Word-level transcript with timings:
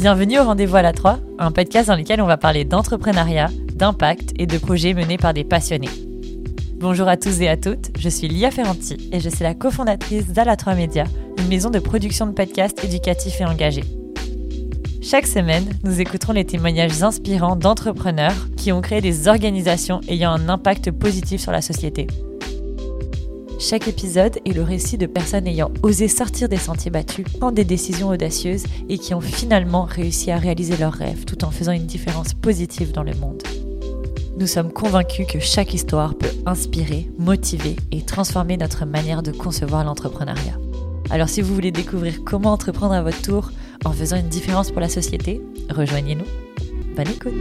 Bienvenue 0.00 0.38
au 0.38 0.44
Rendez-vous 0.44 0.76
à 0.76 0.82
la 0.82 0.94
3, 0.94 1.18
un 1.38 1.52
podcast 1.52 1.88
dans 1.88 1.94
lequel 1.94 2.22
on 2.22 2.26
va 2.26 2.38
parler 2.38 2.64
d'entrepreneuriat, 2.64 3.50
d'impact 3.74 4.32
et 4.38 4.46
de 4.46 4.56
projets 4.56 4.94
menés 4.94 5.18
par 5.18 5.34
des 5.34 5.44
passionnés. 5.44 5.90
Bonjour 6.76 7.06
à 7.06 7.18
tous 7.18 7.42
et 7.42 7.50
à 7.50 7.58
toutes, 7.58 7.90
je 7.98 8.08
suis 8.08 8.26
Lia 8.26 8.50
Ferranti 8.50 9.10
et 9.12 9.20
je 9.20 9.28
suis 9.28 9.42
la 9.42 9.52
cofondatrice 9.52 10.28
d'Ala 10.28 10.56
3 10.56 10.74
Média, 10.74 11.04
une 11.36 11.48
maison 11.48 11.68
de 11.68 11.78
production 11.80 12.26
de 12.26 12.32
podcasts 12.32 12.82
éducatifs 12.82 13.42
et 13.42 13.44
engagés. 13.44 13.84
Chaque 15.02 15.26
semaine, 15.26 15.68
nous 15.84 16.00
écouterons 16.00 16.32
les 16.32 16.46
témoignages 16.46 17.02
inspirants 17.02 17.56
d'entrepreneurs 17.56 18.48
qui 18.56 18.72
ont 18.72 18.80
créé 18.80 19.02
des 19.02 19.28
organisations 19.28 20.00
ayant 20.08 20.30
un 20.30 20.48
impact 20.48 20.92
positif 20.92 21.42
sur 21.42 21.52
la 21.52 21.60
société. 21.60 22.06
Chaque 23.60 23.88
épisode 23.88 24.38
est 24.46 24.54
le 24.54 24.62
récit 24.62 24.96
de 24.96 25.04
personnes 25.04 25.46
ayant 25.46 25.70
osé 25.82 26.08
sortir 26.08 26.48
des 26.48 26.56
sentiers 26.56 26.90
battus, 26.90 27.26
prendre 27.38 27.52
des 27.52 27.64
décisions 27.64 28.08
audacieuses 28.08 28.64
et 28.88 28.96
qui 28.96 29.12
ont 29.12 29.20
finalement 29.20 29.84
réussi 29.84 30.30
à 30.30 30.38
réaliser 30.38 30.78
leurs 30.78 30.94
rêves 30.94 31.26
tout 31.26 31.44
en 31.44 31.50
faisant 31.50 31.72
une 31.72 31.84
différence 31.84 32.32
positive 32.32 32.92
dans 32.92 33.02
le 33.02 33.12
monde. 33.12 33.42
Nous 34.38 34.46
sommes 34.46 34.72
convaincus 34.72 35.26
que 35.30 35.40
chaque 35.40 35.74
histoire 35.74 36.14
peut 36.14 36.32
inspirer, 36.46 37.10
motiver 37.18 37.76
et 37.92 38.00
transformer 38.00 38.56
notre 38.56 38.86
manière 38.86 39.22
de 39.22 39.30
concevoir 39.30 39.84
l'entrepreneuriat. 39.84 40.56
Alors 41.10 41.28
si 41.28 41.42
vous 41.42 41.54
voulez 41.54 41.70
découvrir 41.70 42.24
comment 42.24 42.52
entreprendre 42.52 42.94
à 42.94 43.02
votre 43.02 43.20
tour 43.20 43.50
en 43.84 43.92
faisant 43.92 44.16
une 44.16 44.30
différence 44.30 44.70
pour 44.70 44.80
la 44.80 44.88
société, 44.88 45.42
rejoignez-nous. 45.68 46.24
Bonne 46.96 47.08
écoute 47.08 47.34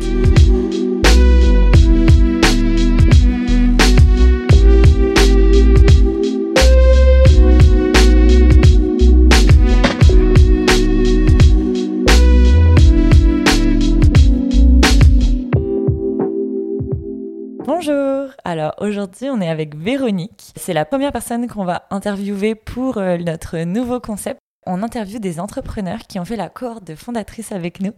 Alors 18.60 18.76
aujourd'hui 18.80 19.30
on 19.30 19.40
est 19.40 19.48
avec 19.48 19.74
Véronique. 19.74 20.52
C'est 20.58 20.74
la 20.74 20.84
première 20.84 21.14
personne 21.14 21.48
qu'on 21.48 21.64
va 21.64 21.88
interviewer 21.92 22.56
pour 22.56 22.98
euh, 22.98 23.18
notre 23.18 23.58
nouveau 23.60 24.02
concept. 24.02 24.38
On 24.66 24.84
interviewe 24.84 25.22
des 25.22 25.40
entrepreneurs 25.40 26.00
qui 26.10 26.20
ont 26.20 26.26
fait 26.26 26.36
la 26.36 26.50
cohorte 26.50 26.84
de 26.84 26.94
fondatrices 26.94 27.54
avec 27.54 27.80
nous 27.80 27.94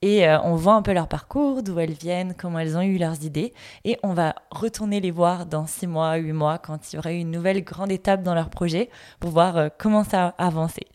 et 0.00 0.26
euh, 0.26 0.40
on 0.40 0.54
voit 0.54 0.72
un 0.72 0.80
peu 0.80 0.94
leur 0.94 1.06
parcours, 1.06 1.62
d'où 1.62 1.78
elles 1.80 1.92
viennent, 1.92 2.32
comment 2.34 2.60
elles 2.60 2.78
ont 2.78 2.80
eu 2.80 2.96
leurs 2.96 3.24
idées 3.24 3.52
et 3.84 3.98
on 4.02 4.14
va 4.14 4.36
retourner 4.50 5.00
les 5.00 5.10
voir 5.10 5.44
dans 5.44 5.66
six 5.66 5.86
mois, 5.86 6.14
huit 6.14 6.32
mois 6.32 6.56
quand 6.56 6.90
il 6.90 6.96
y 6.96 6.98
aura 6.98 7.12
eu 7.12 7.18
une 7.18 7.30
nouvelle 7.30 7.62
grande 7.62 7.92
étape 7.92 8.22
dans 8.22 8.34
leur 8.34 8.48
projet 8.48 8.88
pour 9.20 9.32
voir 9.32 9.58
euh, 9.58 9.68
comment 9.76 10.02
ça 10.02 10.34
a 10.38 10.46
avancé. 10.46 10.86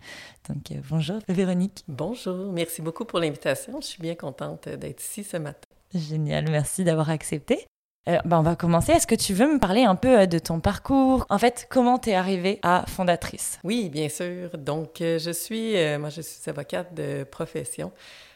Donc 0.50 0.74
bonjour 0.90 1.20
Véronique. 1.28 1.84
Bonjour, 1.88 2.52
merci 2.52 2.82
beaucoup 2.82 3.06
pour 3.06 3.20
l'invitation. 3.20 3.82
Je 3.82 3.86
suis 3.86 4.02
bien 4.02 4.16
contente 4.16 4.68
d'être 4.68 5.04
ici 5.04 5.24
ce 5.24 5.38
matin. 5.38 5.68
Génial, 5.94 6.50
merci 6.50 6.84
d'avoir 6.84 7.12
accepté. 7.12 7.68
Euh, 8.10 8.18
ben 8.26 8.40
on 8.40 8.42
va 8.42 8.56
commencer. 8.56 8.94
Est-ce 8.94 9.06
que 9.06 9.14
tu 9.14 9.36
veux 9.36 9.54
me 9.54 9.60
parler 9.60 9.84
un 9.84 9.96
peu 9.96 10.22
euh, 10.22 10.26
de 10.26 10.40
ton 10.40 10.60
parcours? 10.60 11.28
En 11.30 11.38
fait, 11.38 11.68
comment 11.70 12.00
tu 12.00 12.10
es 12.10 12.16
arrivée 12.16 12.60
à 12.64 12.84
fondatrice? 12.88 13.60
Oui, 13.64 13.90
bien 13.90 14.10
sûr. 14.10 14.58
Donc, 14.58 15.02
euh, 15.02 15.20
je 15.20 15.30
suis, 15.30 15.76
moi, 16.00 16.10
je 16.10 16.22
suis 16.22 16.50
avocate 16.50 16.94
de 16.96 17.24
profession. 17.24 17.92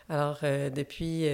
Alors, 0.07 0.41
depuis 0.43 1.27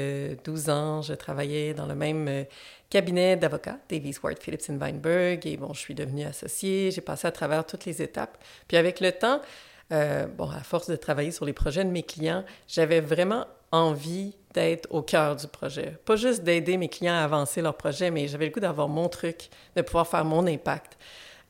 12 0.46 0.70
ans, 0.70 1.02
je 1.02 1.14
travaillais 1.14 1.74
dans 1.74 1.86
le 1.86 1.94
même 1.94 2.46
cabinet 2.90 3.36
d'avocats, 3.36 3.78
Davies 3.90 4.16
Ward 4.24 4.38
Phillips 4.42 4.70
Weinberg, 4.70 5.46
et 5.46 5.58
bon, 5.58 5.74
je 5.74 5.80
suis 5.80 5.94
devenue 5.94 6.24
associée. 6.24 6.90
J'ai 6.90 7.02
passé 7.02 7.28
à 7.28 7.34
travers 7.34 7.66
toutes 7.66 7.84
les 7.84 8.02
étapes. 8.02 8.38
Puis 8.70 8.78
avec 8.78 9.02
le 9.02 9.12
temps, 9.12 9.42
bon, 9.90 10.50
à 10.50 10.64
force 10.64 10.90
de 10.90 10.96
travailler 10.96 11.32
sur 11.32 11.44
les 11.44 11.52
projets 11.52 11.84
de 11.84 11.90
mes 11.90 12.04
clients, 12.04 12.46
j'avais 12.66 13.02
vraiment 13.02 13.46
envie 13.74 14.36
d'être 14.54 14.88
au 14.92 15.02
cœur 15.02 15.36
du 15.36 15.48
projet. 15.48 15.98
Pas 16.06 16.16
juste 16.16 16.44
d'aider 16.44 16.78
mes 16.78 16.90
clients 16.90 17.16
à 17.16 17.24
avancer 17.24 17.62
leur 17.62 17.76
projet, 17.76 18.12
mais 18.12 18.28
j'avais 18.28 18.46
le 18.46 18.52
goût 18.52 18.60
d'avoir 18.60 18.88
mon 18.88 19.10
truc, 19.10 19.50
de 19.76 19.82
pouvoir 19.82 20.08
faire 20.08 20.26
mon 20.26 20.46
impact 20.48 20.98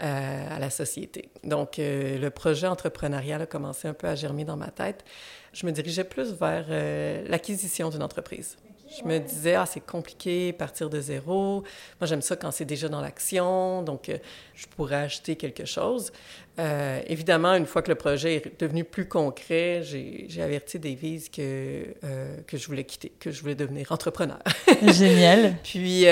euh, 0.02 0.56
à 0.56 0.58
la 0.58 0.72
société. 0.72 1.30
Donc, 1.44 1.78
euh, 1.78 2.18
le 2.18 2.32
projet 2.32 2.66
entrepreneurial 2.66 3.40
a 3.44 3.46
commencé 3.46 3.88
un 3.88 3.94
peu 3.94 4.08
à 4.08 4.16
germer 4.16 4.46
dans 4.46 4.58
ma 4.58 4.70
tête. 4.70 5.06
Je 5.54 5.64
me 5.64 5.72
dirigeais 5.72 6.04
plus 6.04 6.34
vers 6.34 6.66
euh, 6.70 7.24
l'acquisition 7.28 7.90
d'une 7.90 8.02
entreprise. 8.02 8.58
Je 8.98 9.08
me 9.08 9.20
disais, 9.20 9.54
ah, 9.54 9.68
c'est 9.68 9.86
compliqué, 9.86 10.54
partir 10.54 10.90
de 10.90 11.00
zéro. 11.00 11.64
Moi, 12.00 12.08
j'aime 12.08 12.24
ça 12.24 12.36
quand 12.36 12.50
c'est 12.50 12.66
déjà 12.66 12.90
dans 12.90 13.00
l'action, 13.00 13.84
donc 13.84 14.12
je 14.56 14.68
pourrais 14.68 15.04
acheter 15.04 15.36
quelque 15.36 15.66
chose. 15.66 16.12
Euh, 16.60 17.02
évidemment, 17.08 17.54
une 17.56 17.66
fois 17.66 17.82
que 17.82 17.90
le 17.90 17.96
projet 17.96 18.36
est 18.36 18.60
devenu 18.60 18.84
plus 18.84 19.08
concret, 19.08 19.82
j'ai 19.84 20.42
averti 20.42 20.80
Davies 20.80 21.30
que, 21.30 21.86
euh, 22.04 22.38
que 22.46 22.58
je 22.58 22.68
voulais 22.68 22.84
quitter, 22.84 23.12
que 23.20 23.32
je 23.32 23.42
voulais 23.42 23.56
devenir 23.56 23.92
entrepreneur. 23.92 24.40
Génial. 24.82 25.56
Puis, 25.64 26.06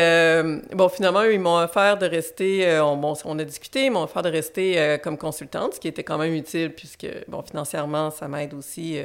bon, 0.73 0.89
finalement, 0.89 1.23
ils 1.23 1.39
m'ont 1.39 1.57
offert 1.57 1.97
de 1.97 2.05
rester, 2.05 2.79
on, 2.79 3.13
on, 3.25 3.39
a 3.39 3.43
discuté, 3.43 3.85
ils 3.85 3.91
m'ont 3.91 4.03
offert 4.03 4.21
de 4.21 4.29
rester 4.29 4.97
comme 5.03 5.17
consultante, 5.17 5.75
ce 5.75 5.79
qui 5.79 5.87
était 5.87 6.03
quand 6.03 6.17
même 6.17 6.33
utile 6.33 6.71
puisque, 6.71 7.07
bon, 7.27 7.41
financièrement, 7.41 8.11
ça 8.11 8.27
m'aide 8.27 8.53
aussi 8.53 8.99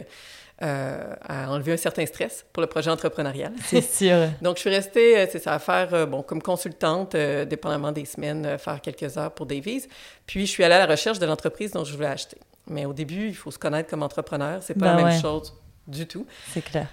euh, 0.63 1.15
à 1.21 1.51
enlever 1.51 1.73
un 1.73 1.77
certain 1.77 2.07
stress 2.07 2.47
pour 2.53 2.61
le 2.61 2.69
projet 2.69 2.89
entrepreneurial. 2.89 3.53
C'est 3.65 3.81
sûr. 3.81 4.29
Donc, 4.41 4.55
je 4.55 4.61
suis 4.61 4.71
restée, 4.71 5.19
euh, 5.19 5.27
c'est 5.29 5.41
ça, 5.41 5.55
à 5.55 5.59
faire, 5.59 5.93
euh, 5.93 6.07
bon, 6.07 6.23
comme 6.23 6.41
consultante, 6.41 7.17
dépendamment 7.17 7.91
des 7.91 8.05
semaines, 8.05 8.57
faire 8.59 8.81
quelques 8.81 9.19
heures 9.19 9.33
pour 9.33 9.47
Davies. 9.47 9.89
Puis, 10.27 10.47
je 10.47 10.51
suis 10.53 10.63
allée 10.63 10.77
à 10.77 10.79
la 10.79 10.87
recherche 10.87 11.19
de 11.19 11.27
l'entreprise 11.27 11.73
dont 11.73 11.83
je 11.83 11.93
voulais 11.93 12.07
acheter. 12.07 12.39
Mais 12.69 12.87
au 12.87 12.93
début, 12.93 13.27
il 13.27 13.35
faut 13.35 13.51
se 13.51 13.59
connaître 13.59 13.91
comme 13.91 14.05
entrepreneur. 14.05 14.63
C'est 14.63 14.75
pas 14.75 14.95
la 14.95 14.95
ben 14.95 15.09
même 15.09 15.21
chose 15.21 15.55
du 15.89 16.07
tout. 16.07 16.25
C'est 16.53 16.63
clair. 16.63 16.87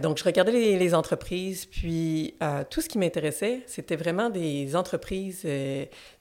donc, 0.00 0.16
je 0.16 0.24
regardais 0.24 0.52
les, 0.52 0.78
les 0.78 0.94
entreprises, 0.94 1.66
puis 1.66 2.34
tout 2.70 2.80
ce 2.80 2.88
qui 2.88 2.96
m'intéressait, 2.96 3.60
c'était 3.66 3.96
vraiment 3.96 4.30
des 4.30 4.74
entreprises 4.74 5.46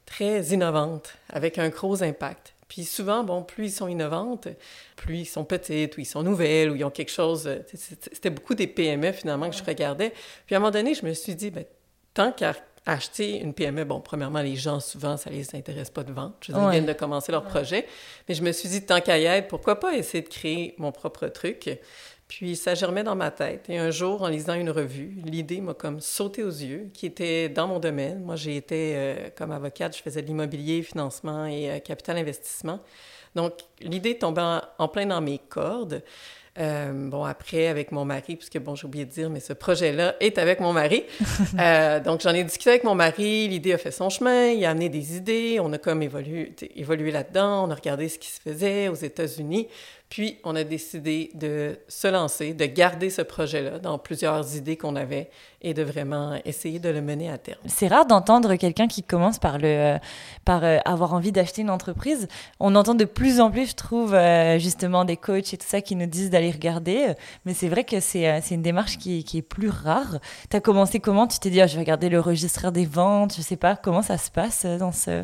très 0.05 0.41
innovantes, 0.43 1.13
avec 1.29 1.57
un 1.57 1.69
gros 1.69 2.03
impact. 2.03 2.53
Puis 2.71 2.85
souvent, 2.85 3.25
bon, 3.25 3.43
plus 3.43 3.65
ils 3.65 3.75
sont 3.75 3.89
innovantes, 3.89 4.47
plus 4.95 5.17
ils 5.17 5.25
sont 5.25 5.43
petites, 5.43 5.97
ou 5.97 5.99
ils 5.99 6.05
sont 6.05 6.23
nouvelles, 6.23 6.71
ou 6.71 6.75
ils 6.77 6.85
ont 6.85 6.89
quelque 6.89 7.11
chose. 7.11 7.45
Euh, 7.45 7.57
c'était 7.73 8.29
beaucoup 8.29 8.55
des 8.55 8.65
PME 8.65 9.11
finalement 9.11 9.49
que 9.49 9.57
je 9.57 9.63
regardais. 9.65 10.13
Puis 10.45 10.55
à 10.55 10.57
un 10.57 10.61
moment 10.61 10.71
donné, 10.71 10.93
je 10.93 11.05
me 11.05 11.13
suis 11.13 11.35
dit, 11.35 11.51
ben, 11.51 11.65
tant 12.13 12.31
qu'à 12.31 12.55
acheter 12.85 13.41
une 13.41 13.53
PME, 13.53 13.83
bon, 13.83 13.99
premièrement, 13.99 14.41
les 14.41 14.55
gens, 14.55 14.79
souvent, 14.79 15.17
ça 15.17 15.29
les 15.29 15.53
intéresse 15.53 15.89
pas 15.89 16.03
de 16.03 16.13
vendre. 16.13 16.33
Je 16.39 16.53
veux 16.53 16.59
dire, 16.59 16.67
ils 16.69 16.71
viennent 16.71 16.85
de 16.85 16.93
commencer 16.93 17.33
leur 17.33 17.43
projet. 17.43 17.85
Mais 18.29 18.35
je 18.35 18.41
me 18.41 18.53
suis 18.53 18.69
dit, 18.69 18.85
tant 18.85 19.01
qu'à 19.01 19.19
y 19.19 19.25
être, 19.25 19.49
pourquoi 19.49 19.77
pas 19.77 19.93
essayer 19.93 20.23
de 20.23 20.29
créer 20.29 20.73
mon 20.77 20.93
propre 20.93 21.27
truc? 21.27 21.77
Puis 22.31 22.55
ça 22.55 22.75
germait 22.75 23.03
dans 23.03 23.17
ma 23.17 23.29
tête. 23.29 23.65
Et 23.67 23.77
un 23.77 23.91
jour, 23.91 24.21
en 24.21 24.29
lisant 24.29 24.53
une 24.53 24.69
revue, 24.69 25.17
l'idée 25.25 25.59
m'a 25.59 25.73
comme 25.73 25.99
sauté 25.99 26.43
aux 26.43 26.49
yeux, 26.49 26.89
qui 26.93 27.05
était 27.05 27.49
dans 27.49 27.67
mon 27.67 27.77
domaine. 27.77 28.23
Moi, 28.23 28.37
j'ai 28.37 28.55
été, 28.55 28.93
euh, 28.95 29.15
comme 29.35 29.51
avocate, 29.51 29.97
je 29.97 30.01
faisais 30.01 30.21
de 30.21 30.27
l'immobilier, 30.27 30.81
financement 30.81 31.45
et 31.45 31.69
euh, 31.69 31.79
capital 31.79 32.15
investissement. 32.15 32.79
Donc, 33.35 33.51
l'idée 33.81 34.17
tombait 34.17 34.61
en, 34.77 34.87
plein 34.87 35.07
dans 35.07 35.19
mes 35.19 35.39
cordes. 35.39 36.03
Euh, 36.57 36.93
bon, 36.93 37.25
après, 37.25 37.67
avec 37.67 37.91
mon 37.91 38.05
mari, 38.05 38.37
puisque, 38.37 38.59
bon, 38.59 38.75
j'ai 38.75 38.87
oublié 38.87 39.03
de 39.03 39.11
dire, 39.11 39.29
mais 39.29 39.41
ce 39.41 39.51
projet-là 39.51 40.15
est 40.21 40.37
avec 40.37 40.61
mon 40.61 40.71
mari. 40.71 41.03
donc, 42.05 42.21
j'en 42.21 42.33
ai 42.33 42.45
discuté 42.45 42.69
avec 42.69 42.85
mon 42.85 42.95
mari, 42.95 43.49
l'idée 43.49 43.73
a 43.73 43.77
fait 43.77 43.91
son 43.91 44.09
chemin, 44.09 44.51
il 44.51 44.63
a 44.63 44.69
amené 44.69 44.87
des 44.87 45.17
idées, 45.17 45.59
on 45.61 45.73
a 45.73 45.77
comme 45.77 46.01
évolué, 46.01 46.55
évolué 46.77 47.11
là-dedans, 47.11 47.67
on 47.67 47.71
a 47.71 47.75
regardé 47.75 48.07
ce 48.07 48.17
qui 48.17 48.29
se 48.29 48.39
faisait 48.39 48.87
aux 48.87 48.95
États-Unis. 48.95 49.67
Puis, 50.11 50.39
on 50.43 50.57
a 50.57 50.65
décidé 50.65 51.31
de 51.35 51.79
se 51.87 52.09
lancer, 52.09 52.53
de 52.53 52.65
garder 52.65 53.09
ce 53.09 53.21
projet-là 53.21 53.79
dans 53.79 53.97
plusieurs 53.97 54.57
idées 54.57 54.75
qu'on 54.75 54.97
avait 54.97 55.29
et 55.61 55.73
de 55.73 55.83
vraiment 55.83 56.39
essayer 56.45 56.79
de 56.79 56.89
le 56.89 57.01
mener 57.01 57.29
à 57.29 57.37
terme. 57.37 57.59
C'est 57.67 57.87
rare 57.87 58.05
d'entendre 58.05 58.55
quelqu'un 58.55 58.87
qui 58.87 59.03
commence 59.03 59.37
par, 59.37 59.59
le, 59.59 59.67
euh, 59.67 59.97
par 60.43 60.63
euh, 60.63 60.77
avoir 60.85 61.13
envie 61.13 61.31
d'acheter 61.31 61.61
une 61.61 61.69
entreprise. 61.69 62.27
On 62.59 62.75
entend 62.75 62.95
de 62.95 63.05
plus 63.05 63.39
en 63.39 63.51
plus, 63.51 63.69
je 63.69 63.75
trouve, 63.75 64.13
euh, 64.13 64.57
justement, 64.57 65.05
des 65.05 65.17
coachs 65.17 65.53
et 65.53 65.57
tout 65.57 65.67
ça 65.67 65.81
qui 65.81 65.95
nous 65.95 66.07
disent 66.07 66.31
d'aller 66.31 66.51
regarder. 66.51 67.13
Mais 67.45 67.53
c'est 67.53 67.69
vrai 67.69 67.83
que 67.83 67.99
c'est 67.99 68.41
une 68.49 68.63
démarche 68.63 68.97
qui, 68.97 69.23
qui, 69.23 69.37
est 69.37 69.43
plus 69.43 69.69
rare. 69.69 70.19
Tu 70.49 70.57
as 70.57 70.61
commencé 70.61 70.99
comment? 70.99 71.27
Tu 71.27 71.39
t'es 71.39 71.49
dit, 71.49 71.61
ah, 71.61 71.67
je 71.67 71.75
vais 71.75 71.81
regarder 71.81 72.09
le 72.09 72.19
registre 72.19 72.71
des 72.71 72.85
ventes, 72.85 73.35
je 73.35 73.41
sais 73.41 73.55
pas, 73.55 73.75
comment 73.75 74.01
ça 74.01 74.17
se 74.17 74.31
passe 74.31 74.65
dans 74.65 74.91
ce... 74.91 75.23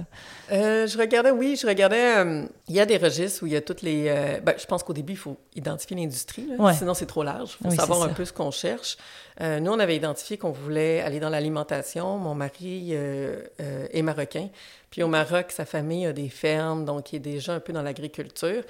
je 0.50 0.98
regardais, 0.98 1.32
oui, 1.32 1.58
je 1.60 1.66
regardais. 1.66 2.48
Il 2.68 2.76
y 2.76 2.80
a 2.80 2.86
des 2.86 2.98
registres 2.98 3.44
où 3.44 3.48
il 3.48 3.54
y 3.54 3.56
a 3.56 3.62
toutes 3.62 3.82
les. 3.82 4.14
Ben, 4.44 4.54
je 4.58 4.66
pense 4.66 4.84
qu'au 4.84 4.94
début, 4.94 5.14
il 5.14 5.18
faut 5.18 5.38
identifier 5.56 5.98
l'industrie, 5.98 6.48
sinon 6.78 6.94
c'est 6.94 7.06
trop 7.06 7.24
large. 7.24 7.58
Il 7.62 7.72
faut 7.72 7.76
savoir 7.76 8.04
un 8.04 8.10
peu 8.10 8.26
ce 8.26 8.34
qu'on 8.34 8.52
cherche. 8.52 8.98
Euh, 9.42 9.60
nous, 9.60 9.72
on 9.72 9.80
avait 9.80 9.96
identifié 9.96 10.38
qu'on 10.38 10.52
voulait 10.52 11.02
aller 11.02 11.20
dans 11.20 11.30
l'alimentation. 11.30 12.18
Mon 12.18 12.34
mari 12.34 12.90
euh, 12.92 13.44
euh, 13.62 13.88
est 13.92 14.02
marocain. 14.02 14.50
Puis 14.90 15.04
au 15.04 15.08
Maroc, 15.08 15.52
sa 15.52 15.66
famille 15.66 16.06
a 16.06 16.14
des 16.14 16.30
fermes, 16.30 16.86
donc 16.86 17.14
il 17.14 17.18
est 17.18 17.20
déjà 17.20 17.54
un 17.54 17.60
peu 17.60 17.74
dans 17.74 17.84
l'agriculture. 17.84 18.64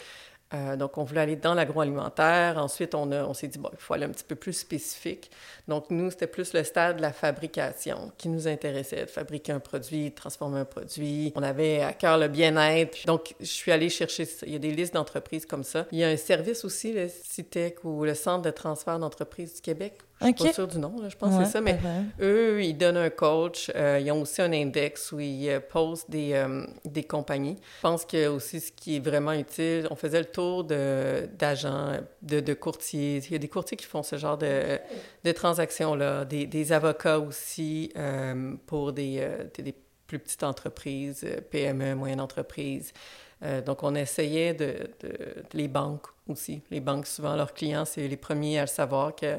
Donc, 0.78 0.98
on 0.98 1.04
voulait 1.04 1.20
aller 1.20 1.36
dans 1.36 1.54
l'agroalimentaire. 1.54 2.58
Ensuite, 2.58 2.96
on, 2.96 3.12
on 3.12 3.34
s'est 3.34 3.50
dit, 3.50 3.60
bon, 3.60 3.70
il 3.74 3.80
faut 3.80 3.94
aller 3.96 4.06
un 4.06 4.12
petit 4.12 4.24
peu 4.24 4.36
plus 4.36 4.54
spécifique. 4.54 5.30
Donc, 5.68 5.88
nous, 5.90 6.10
c'était 6.10 6.26
plus 6.26 6.54
le 6.54 6.64
stade 6.64 6.96
de 6.96 7.02
la 7.02 7.12
fabrication 7.12 8.14
qui 8.18 8.30
nous 8.30 8.48
intéressait, 8.48 9.02
de 9.02 9.10
fabriquer 9.10 9.52
un 9.52 9.60
produit, 9.60 10.10
de 10.10 10.16
transformer 10.16 10.60
un 10.60 10.66
produit. 10.66 11.34
On 11.36 11.44
avait 11.44 11.82
à 11.82 11.92
cœur 11.92 12.18
le 12.18 12.30
bien-être. 12.30 13.06
Donc, 13.06 13.36
je 13.42 13.46
suis 13.46 13.74
allée 13.74 13.90
chercher, 13.90 14.26
il 14.46 14.54
y 14.54 14.56
a 14.56 14.60
des 14.60 14.72
listes 14.72 14.94
d'entreprises 14.94 15.46
comme 15.46 15.66
ça. 15.66 15.86
Il 15.92 15.98
y 15.98 16.06
a 16.06 16.08
un 16.08 16.16
service 16.16 16.64
aussi, 16.64 16.94
le 16.94 17.10
CITEC 17.10 17.84
ou 17.84 18.06
le 18.06 18.14
Centre 18.14 18.44
de 18.44 18.52
transfert 18.52 19.00
d'entreprises 19.00 19.56
du 19.56 19.62
Québec, 19.62 19.98
je 20.22 20.26
suis 20.26 20.34
pas 20.34 20.54
sûre 20.54 20.68
du 20.68 20.80
nom, 20.80 20.96
je 21.08 21.16
pense 21.16 21.38
que 21.38 21.46
c'est 21.46 21.52
ça, 21.52 21.62
mais 21.62 21.80
eux, 22.20 22.64
ils 22.64 22.76
donnent 22.76 22.98
un 22.98 23.10
coach. 23.10 23.72
Euh, 23.76 24.00
ils 24.02 24.12
ont 24.12 24.22
aussi 24.22 24.42
un 24.42 24.52
index 24.52 25.12
où 25.12 25.20
ils 25.20 25.50
euh, 25.50 25.60
posent 25.60 26.06
des, 26.10 26.34
euh, 26.34 26.66
des 26.86 27.04
compagnies. 27.04 27.58
Je 27.78 27.82
pense 27.82 28.06
que 28.06 28.28
aussi 28.28 28.60
ce 28.60 28.72
qui 28.72 28.96
est 28.96 29.00
vraiment 29.00 29.34
utile, 29.34 29.88
on 29.92 29.96
faisait 29.96 30.20
le 30.20 30.26
tour 30.26 30.64
d'agents, 30.64 31.98
de, 32.22 32.40
de, 32.40 32.54
courtiers. 32.54 33.18
Il 33.18 33.32
y 33.32 33.36
a 33.36 33.40
des 33.40 33.48
courtiers 33.48 33.78
qui 33.78 33.86
font 33.86 34.04
ce 34.04 34.18
genre 34.18 34.38
de, 34.38 34.80
de 35.24 35.32
transactions-là, 35.32 36.26
des, 36.26 36.48
des, 36.48 36.72
avocats 36.72 37.20
aussi 37.20 37.94
pour 38.66 38.94
des, 38.94 39.28
des, 39.58 39.76
plus 40.08 40.20
petites 40.20 40.44
entreprises, 40.44 41.26
PME, 41.52 41.96
moyennes 41.96 42.22
entreprises. 42.22 42.94
donc, 43.66 43.84
on 43.84 43.94
essayait 43.94 44.54
de, 44.54 44.90
de, 45.02 45.44
les 45.54 45.68
banques 45.68 46.08
aussi. 46.30 46.62
Les 46.72 46.80
banques, 46.80 47.08
souvent, 47.08 47.36
leurs 47.36 47.54
clients, 47.54 47.86
c'est 47.86 48.08
les 48.08 48.18
premiers 48.18 48.60
à 48.60 48.62
le 48.62 48.68
savoir 48.68 49.16
que 49.16 49.36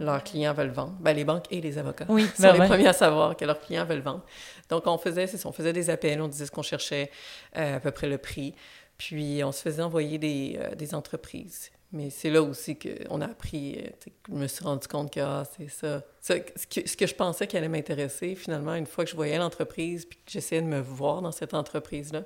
leurs 0.00 0.24
clients 0.24 0.52
veulent 0.52 0.70
vendre. 0.70 0.96
Ben, 1.00 1.14
les 1.14 1.24
banques 1.24 1.46
et 1.50 1.60
les 1.60 1.78
avocats 1.78 2.06
oui, 2.08 2.26
sont 2.36 2.42
ben 2.42 2.52
les 2.52 2.68
premiers 2.68 2.88
à 2.88 2.92
savoir 2.92 3.36
que 3.36 3.44
leurs 3.44 3.60
clients 3.60 3.84
veulent 3.84 4.00
vendre. 4.00 4.24
Donc, 4.68 4.86
on 4.86 4.98
faisait, 4.98 5.26
on 5.44 5.52
faisait 5.52 5.72
des 5.72 5.90
appels, 5.90 6.20
on 6.20 6.28
disait 6.28 6.46
ce 6.46 6.50
qu'on 6.50 6.62
cherchait, 6.62 7.10
euh, 7.56 7.76
à 7.76 7.80
peu 7.80 7.90
près 7.90 8.08
le 8.08 8.18
prix, 8.18 8.54
puis 8.98 9.42
on 9.44 9.52
se 9.52 9.62
faisait 9.62 9.82
envoyer 9.82 10.18
des, 10.18 10.58
euh, 10.58 10.74
des 10.74 10.94
entreprises. 10.94 11.70
Mais 11.92 12.10
c'est 12.10 12.30
là 12.30 12.42
aussi 12.42 12.76
qu'on 12.76 13.20
a 13.20 13.26
appris, 13.26 13.78
euh, 13.78 14.10
je 14.28 14.34
me 14.34 14.46
suis 14.48 14.64
rendu 14.64 14.88
compte 14.88 15.12
que 15.12 15.20
ah, 15.20 15.44
c'est 15.56 15.68
ça. 15.68 16.02
ce, 16.20 16.32
que, 16.32 16.88
ce, 16.88 16.96
que, 16.96 17.06
je 17.06 17.14
pensais 17.14 17.46
qui 17.46 17.56
allait 17.56 17.68
m'intéresser, 17.68 18.34
finalement, 18.34 18.74
une 18.74 18.86
fois 18.86 19.04
que 19.04 19.10
je 19.10 19.16
voyais 19.16 19.38
l'entreprise, 19.38 20.04
puis 20.04 20.18
que 20.18 20.30
j'essayais 20.30 20.62
de 20.62 20.66
me 20.66 20.80
voir 20.80 21.22
dans 21.22 21.32
cette 21.32 21.54
entreprise-là, 21.54 22.24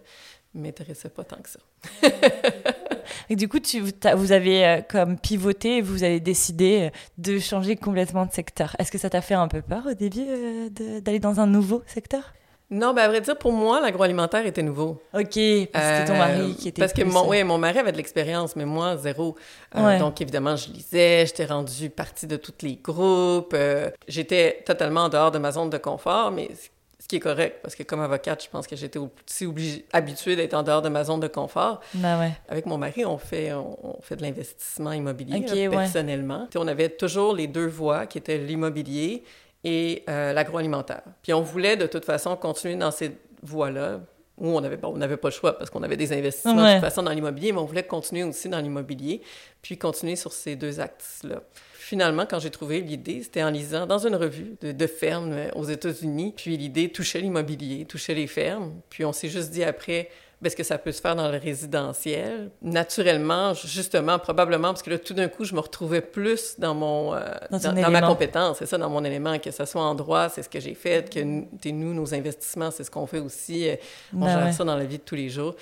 ne 0.55 0.63
m'intéressait 0.63 1.11
pas 1.11 1.25
tant 1.25 1.41
que 1.41 1.49
ça. 1.51 1.61
Et 3.31 3.37
du 3.37 3.49
coup, 3.49 3.61
tu, 3.61 3.81
vous 3.81 4.33
avez 4.33 4.67
euh, 4.67 4.81
comme 4.87 5.17
pivoté 5.17 5.77
et 5.77 5.83
vous 5.83 6.03
avez 6.03 6.19
décidé 6.19 6.89
euh, 6.89 6.99
de 7.17 7.39
changer 7.39 7.77
complètement 7.77 8.27
de 8.27 8.33
secteur. 8.33 8.75
Est-ce 8.81 8.91
que 8.91 8.99
ça 8.99 9.09
t'a 9.09 9.21
fait 9.21 9.35
un 9.35 9.47
peu 9.47 9.63
peur 9.63 9.85
au 9.89 9.95
début 9.95 10.27
euh, 10.27 10.69
d'aller 11.01 11.21
dans 11.21 11.39
un 11.39 11.47
nouveau 11.47 11.85
secteur? 11.87 12.35
Non, 12.73 12.93
ben 12.93 13.03
à 13.03 13.09
vrai 13.09 13.21
dire, 13.21 13.39
pour 13.39 13.53
moi, 13.53 13.81
l'agroalimentaire 13.81 14.47
était 14.47 14.65
nouveau. 14.65 15.01
OK, 15.15 15.23
parce 15.23 15.31
que 15.31 15.69
c'était 15.73 16.05
ton 16.07 16.17
mari 16.17 16.57
qui 16.57 16.69
était 16.69 16.81
Parce 16.81 16.93
que 16.93 17.03
mon, 17.03 17.29
oui, 17.29 17.43
mon 17.45 17.59
mari 17.59 17.79
avait 17.79 17.93
de 17.93 17.97
l'expérience, 17.97 18.55
mais 18.57 18.65
moi, 18.65 18.97
zéro. 18.97 19.37
donc, 19.75 20.21
évidemment, 20.21 20.55
je 20.55 20.71
lisais, 20.71 21.27
j'étais 21.27 21.47
rendue 21.47 21.91
partie 21.91 22.29
de 22.29 22.37
tous 22.37 22.55
les 22.63 22.77
groupes. 22.77 23.57
j'étais 24.07 24.63
totalement 24.65 25.03
en 25.03 25.09
dehors 25.09 25.33
de 25.33 25.39
ma 25.39 25.51
zone 25.51 25.71
de 25.71 25.79
confort, 25.79 26.31
mais 26.31 26.49
qui 27.11 27.17
est 27.17 27.21
correct, 27.21 27.59
parce 27.61 27.75
que 27.75 27.83
comme 27.83 28.01
avocate, 28.01 28.45
je 28.45 28.49
pense 28.49 28.69
que 28.69 28.77
j'étais 28.77 29.01
aussi 29.01 29.45
obligée, 29.45 29.85
habituée 29.93 30.37
d'être 30.37 30.55
en 30.55 30.63
dehors 30.63 30.81
de 30.81 30.89
ma 30.89 31.03
zone 31.03 31.19
de 31.19 31.27
confort. 31.27 31.81
Ben 31.95 32.21
ouais. 32.21 32.31
Avec 32.49 32.67
mon 32.67 32.79
mari, 32.79 33.05
on 33.05 33.19
fait, 33.19 33.53
on, 33.53 33.99
fait 34.01 34.15
de 34.15 34.23
l'investissement 34.23 34.93
immobilier 34.93 35.69
personnellement. 35.69 36.49
On 36.55 36.69
avait 36.69 36.89
toujours 36.89 37.35
les 37.35 37.49
deux 37.49 37.67
voies 37.67 38.07
qui 38.07 38.19
étaient 38.19 38.39
l'immobilier 38.39 39.25
et 39.65 40.05
euh, 40.09 40.33
l'agroalimentaire. 40.33 41.03
Puis 41.21 41.33
on 41.33 41.43
voulait 41.43 41.77
de 41.77 41.87
toute 41.87 42.05
façon 42.05 42.37
continuer 42.37 42.77
dans 42.77 42.93
ces 42.93 43.11
voies-là, 43.43 43.99
où 44.39 44.47
on 44.47 44.63
avait, 44.63 44.77
bon, 44.77 44.93
on 44.95 44.97
n'avait 44.97 45.17
pas 45.17 45.29
le 45.29 45.35
choix 45.35 45.59
parce 45.59 45.69
qu'on 45.69 45.83
avait 45.83 45.97
des 45.97 46.13
investissements 46.13 46.65
de 46.65 46.75
toute 46.75 46.81
façon 46.81 47.03
dans 47.03 47.11
l'immobilier, 47.11 47.51
mais 47.51 47.59
on 47.59 47.65
voulait 47.65 47.83
continuer 47.83 48.23
aussi 48.23 48.49
dans 48.49 48.61
l'immobilier, 48.61 49.21
puis 49.63 49.77
continuer 49.77 50.15
sur 50.15 50.33
ces 50.33 50.55
deux 50.55 50.79
axes-là 50.79 51.43
finalement, 51.91 52.25
quand 52.25 52.39
j'ai 52.39 52.51
trouvé 52.51 52.83
l'idée, 52.83 53.21
c'était 53.25 53.43
en 53.43 53.51
lisant 53.51 53.85
dans 53.85 54.07
une 54.07 54.15
revue 54.15 54.55
de, 54.61 54.71
de 54.71 54.87
fermes 54.87 55.33
euh, 55.33 55.51
aux 55.57 55.65
États-Unis. 55.65 56.33
Puis 56.37 56.57
l'idée 56.57 56.89
touchait 56.89 57.21
l'immobilier, 57.21 57.85
touchait 57.85 58.15
les 58.15 58.29
fermes. 58.29 58.75
Puis 58.89 59.05
on 59.05 59.13
s'est 59.13 59.29
juste 59.29 59.51
dit 59.51 59.65
après, 59.65 60.09
ben, 60.41 60.47
est-ce 60.47 60.55
que 60.55 60.63
ça 60.63 60.79
peut 60.79 60.93
se 60.93 61.01
faire 61.01 61.17
dans 61.17 61.29
le 61.29 61.37
résidentiel? 61.37 62.53
Naturellement, 62.63 63.55
justement, 63.55 64.21
probablement, 64.21 64.69
parce 64.69 64.85
que 64.85 64.91
là, 64.91 64.99
tout 65.01 65.15
d'un 65.15 65.27
coup, 65.27 65.45
je 65.45 65.53
me 65.53 65.59
retrouvais 65.59 66.01
plus 66.01 66.61
dans 66.61 66.77
mon 66.77 67.13
euh, 67.13 67.25
dans, 67.51 67.91
ma 67.91 68.03
compétence, 68.03 68.59
c'est 68.61 68.67
ça, 68.67 68.79
dans 68.79 68.89
mon 68.89 69.03
élément, 69.03 69.37
que 69.41 69.51
ce 69.51 69.65
soit 69.65 69.83
en 69.83 69.97
droit, 69.97 70.29
c'est 70.29 70.45
ce 70.45 70.49
que 70.49 70.61
j'ai 70.61 70.75
fait, 70.75 71.13
que 71.13 71.71
nous, 71.71 71.93
nos 71.93 72.15
investissements, 72.15 72.71
c'est 72.71 72.85
ce 72.85 72.91
qu'on 72.93 73.09
fait 73.09 73.19
aussi. 73.19 73.69
Euh, 73.69 73.75
on 74.15 74.21
ben 74.21 74.29
gère 74.29 74.55
ça 74.55 74.63
dans 74.63 74.77
la 74.77 74.85
vie 74.85 74.99
de 74.99 75.03
tous 75.03 75.17
les 75.17 75.29
jours. 75.29 75.57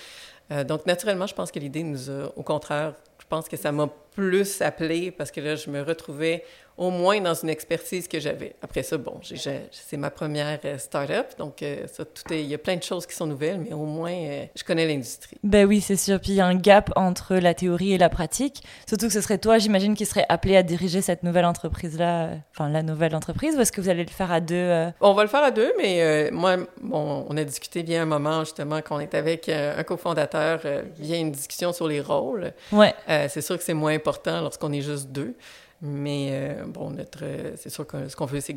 donc, 0.66 0.84
naturellement, 0.84 1.26
je 1.26 1.34
pense 1.34 1.50
que 1.50 1.58
l'idée 1.58 1.84
nous 1.84 2.10
a, 2.10 2.30
au 2.36 2.42
contraire, 2.42 2.92
pense 3.28 3.48
que 3.48 3.56
ça 3.56 3.72
m'a 3.72 3.88
plus 4.14 4.62
appelé 4.62 5.10
parce 5.10 5.30
que 5.30 5.40
là, 5.40 5.54
je 5.54 5.70
me 5.70 5.82
retrouvais 5.82 6.44
au 6.78 6.90
moins 6.90 7.20
dans 7.20 7.34
une 7.34 7.50
expertise 7.50 8.06
que 8.06 8.20
j'avais. 8.20 8.54
Après 8.62 8.84
ça, 8.84 8.96
bon, 8.96 9.20
c'est 9.22 9.96
ma 9.96 10.10
première 10.10 10.60
euh, 10.64 10.78
start-up, 10.78 11.26
donc 11.36 11.60
euh, 11.62 11.86
ça, 11.92 12.04
tout 12.04 12.22
il 12.30 12.46
y 12.46 12.54
a 12.54 12.58
plein 12.58 12.76
de 12.76 12.82
choses 12.84 13.04
qui 13.04 13.16
sont 13.16 13.26
nouvelles, 13.26 13.58
mais 13.58 13.72
au 13.72 13.84
moins, 13.84 14.12
euh, 14.12 14.44
je 14.54 14.62
connais 14.62 14.86
l'industrie. 14.86 15.36
Ben 15.42 15.66
oui, 15.66 15.80
c'est 15.80 15.96
sûr. 15.96 16.20
Puis 16.20 16.32
il 16.32 16.34
y 16.36 16.40
a 16.40 16.46
un 16.46 16.54
gap 16.54 16.92
entre 16.94 17.34
la 17.34 17.52
théorie 17.52 17.92
et 17.92 17.98
la 17.98 18.08
pratique. 18.08 18.62
Surtout 18.86 19.08
que 19.08 19.12
ce 19.12 19.20
serait 19.20 19.38
toi, 19.38 19.58
j'imagine, 19.58 19.96
qui 19.96 20.06
serait 20.06 20.24
appelé 20.28 20.56
à 20.56 20.62
diriger 20.62 21.02
cette 21.02 21.24
nouvelle 21.24 21.46
entreprise-là, 21.46 22.30
enfin 22.52 22.68
la 22.68 22.84
nouvelle 22.84 23.16
entreprise, 23.16 23.56
ou 23.56 23.60
est-ce 23.60 23.72
que 23.72 23.80
vous 23.80 23.88
allez 23.88 24.04
le 24.04 24.10
faire 24.10 24.30
à 24.30 24.40
deux? 24.40 24.86
On 25.00 25.14
va 25.14 25.24
le 25.24 25.28
faire 25.28 25.42
à 25.42 25.50
deux, 25.50 25.72
mais 25.78 26.30
moi, 26.30 26.56
bon, 26.80 27.26
on 27.28 27.36
a 27.36 27.42
discuté 27.42 27.82
bien 27.82 28.02
un 28.02 28.06
moment, 28.06 28.44
justement, 28.44 28.80
qu'on 28.82 29.00
est 29.00 29.14
avec 29.14 29.48
un 29.48 29.82
cofondateur, 29.82 30.60
via 30.98 31.16
une 31.16 31.32
discussion 31.32 31.72
sur 31.72 31.88
les 31.88 32.00
rôles. 32.00 32.52
Ouais. 32.70 32.94
c'est 33.28 33.40
sûr 33.40 33.58
que 33.58 33.64
c'est 33.64 33.74
moins 33.74 33.94
important 33.94 34.40
lorsqu'on 34.42 34.72
est 34.72 34.82
juste 34.82 35.08
deux. 35.08 35.34
Mais 35.82 36.28
euh, 36.32 36.64
bon, 36.66 36.90
notre, 36.90 37.24
c'est 37.56 37.70
sûr 37.70 37.86
que 37.86 38.08
ce 38.08 38.16
qu'on 38.16 38.26
veut, 38.26 38.40
c'est 38.40 38.56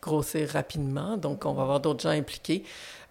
grossir 0.00 0.48
rapidement, 0.48 1.16
donc 1.16 1.44
on 1.44 1.52
va 1.52 1.62
avoir 1.62 1.80
d'autres 1.80 2.02
gens 2.02 2.10
impliqués. 2.10 2.64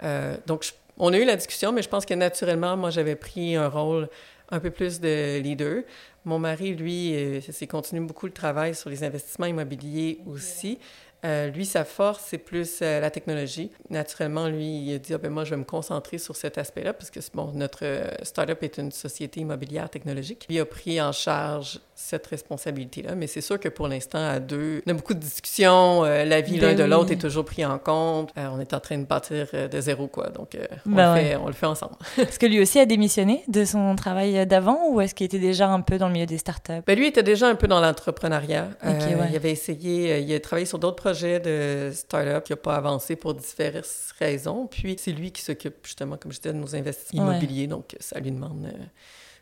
Euh, 0.04 0.36
donc, 0.46 0.66
on 0.98 1.14
a 1.14 1.18
eu 1.18 1.26
la 1.26 1.36
discussion, 1.36 1.72
mais 1.72 1.82
je 1.82 1.90
pense 1.90 2.06
que 2.06 2.14
naturellement, 2.14 2.76
moi, 2.76 2.90
j'avais 2.90 3.16
pris 3.16 3.56
un 3.56 3.70
rôle 3.70 4.10
un 4.50 4.60
peu 4.60 4.72
plus 4.72 5.00
de 5.00 5.40
leader. 5.40 5.84
Mon 6.26 6.38
mari, 6.38 6.76
lui, 6.76 7.42
c'est 7.42 7.64
euh, 7.64 7.68
continue 7.68 8.02
beaucoup 8.02 8.26
le 8.26 8.34
travail 8.34 8.76
sur 8.76 8.90
les 8.90 9.04
investissements 9.04 9.46
immobiliers 9.46 10.20
aussi. 10.28 10.78
Euh, 11.24 11.50
lui, 11.50 11.66
sa 11.66 11.86
force, 11.86 12.24
c'est 12.28 12.40
plus 12.40 12.80
euh, 12.82 13.00
la 13.00 13.12
technologie. 13.12 13.70
Naturellement, 13.90 14.48
lui, 14.48 14.86
il 14.86 14.96
a 14.96 14.98
dit 14.98 15.14
ah, 15.14 15.20
ben, 15.20 15.30
moi, 15.30 15.44
je 15.44 15.52
vais 15.52 15.58
me 15.58 15.64
concentrer 15.64 16.18
sur 16.18 16.36
cet 16.36 16.58
aspect-là 16.58 16.94
parce 16.94 17.12
que 17.12 17.20
bon, 17.34 17.52
notre 17.54 17.84
euh, 17.84 18.08
startup 18.24 18.64
est 18.64 18.78
une 18.78 18.92
société 18.92 19.40
immobilière 19.40 19.90
technologique. 19.90 20.48
Lui 20.50 20.60
a 20.60 20.66
pris 20.66 21.00
en 21.00 21.12
charge 21.12 21.80
cette 22.02 22.28
responsabilité-là, 22.28 23.16
mais 23.16 23.28
c'est 23.28 23.42
sûr 23.42 23.60
que 23.60 23.70
pour 23.70 23.88
l'instant, 23.88 24.26
à 24.26 24.40
deux, 24.40 24.82
on 24.88 24.92
a 24.92 24.94
beaucoup 24.94 25.14
de 25.14 25.20
discussions. 25.20 26.04
la 26.04 26.42
vie 26.42 26.60
l'un 26.60 26.70
ben 26.74 26.78
de 26.78 26.84
l'autre 26.84 27.12
est 27.12 27.22
toujours 27.22 27.46
pris 27.46 27.66
en 27.66 27.78
compte. 27.78 28.32
on 28.36 28.60
est 28.60 28.74
en 28.74 28.80
train 28.80 28.98
de 28.98 29.06
partir 29.06 29.48
de 29.54 29.82
zéro, 29.82 30.08
quoi. 30.08 30.30
Donc, 30.30 30.58
on, 30.86 30.90
ben 30.90 31.16
le 31.16 31.22
fait, 31.22 31.36
on, 31.36 31.48
le 31.48 31.54
fait, 31.54 31.66
ensemble. 31.66 31.96
est-ce 32.18 32.40
que 32.40 32.46
lui 32.46 32.60
aussi 32.60 32.80
a 32.80 32.86
démissionné 32.86 33.44
de 33.48 33.64
son 33.64 33.96
travail 33.96 34.46
d'avant 34.48 34.90
ou 34.90 35.02
est-ce 35.02 35.14
qu'il 35.14 35.26
était 35.26 35.40
déjà 35.40 35.70
un 35.70 35.82
peu 35.82 35.98
dans 35.98 36.08
le 36.08 36.14
milieu 36.14 36.26
des 36.26 36.38
startups? 36.38 36.82
Ben, 36.86 36.98
lui 36.98 37.08
était 37.08 37.24
déjà 37.24 37.48
un 37.48 37.56
peu 37.56 37.68
dans 37.68 37.80
l'entrepreneuriat. 37.80 38.70
Il 38.84 39.36
avait 39.36 39.52
essayé, 39.52 40.20
il 40.20 40.34
a 40.34 40.40
travaillé 40.40 40.66
sur 40.66 40.80
d'autres 40.80 40.96
projets 40.96 41.12
projet 41.12 41.40
de 41.40 41.92
start-up 41.94 42.44
qui 42.44 42.54
n'a 42.54 42.58
pas 42.58 42.76
avancé 42.76 43.16
pour 43.16 43.34
diverses 43.34 44.14
raisons. 44.18 44.68
Puis 44.68 44.96
c'est 44.98 45.12
lui 45.12 45.32
qui 45.32 45.42
s'occupe 45.42 45.76
justement, 45.84 46.18
comme 46.18 46.32
je 46.32 46.40
disais, 46.40 46.54
de 46.54 46.60
nos 46.60 46.76
investissements 46.76 47.32
immobiliers. 47.32 47.68
Donc 47.68 47.96
ça 48.00 48.20
lui 48.20 48.32
demande 48.32 48.66
euh, 48.66 48.86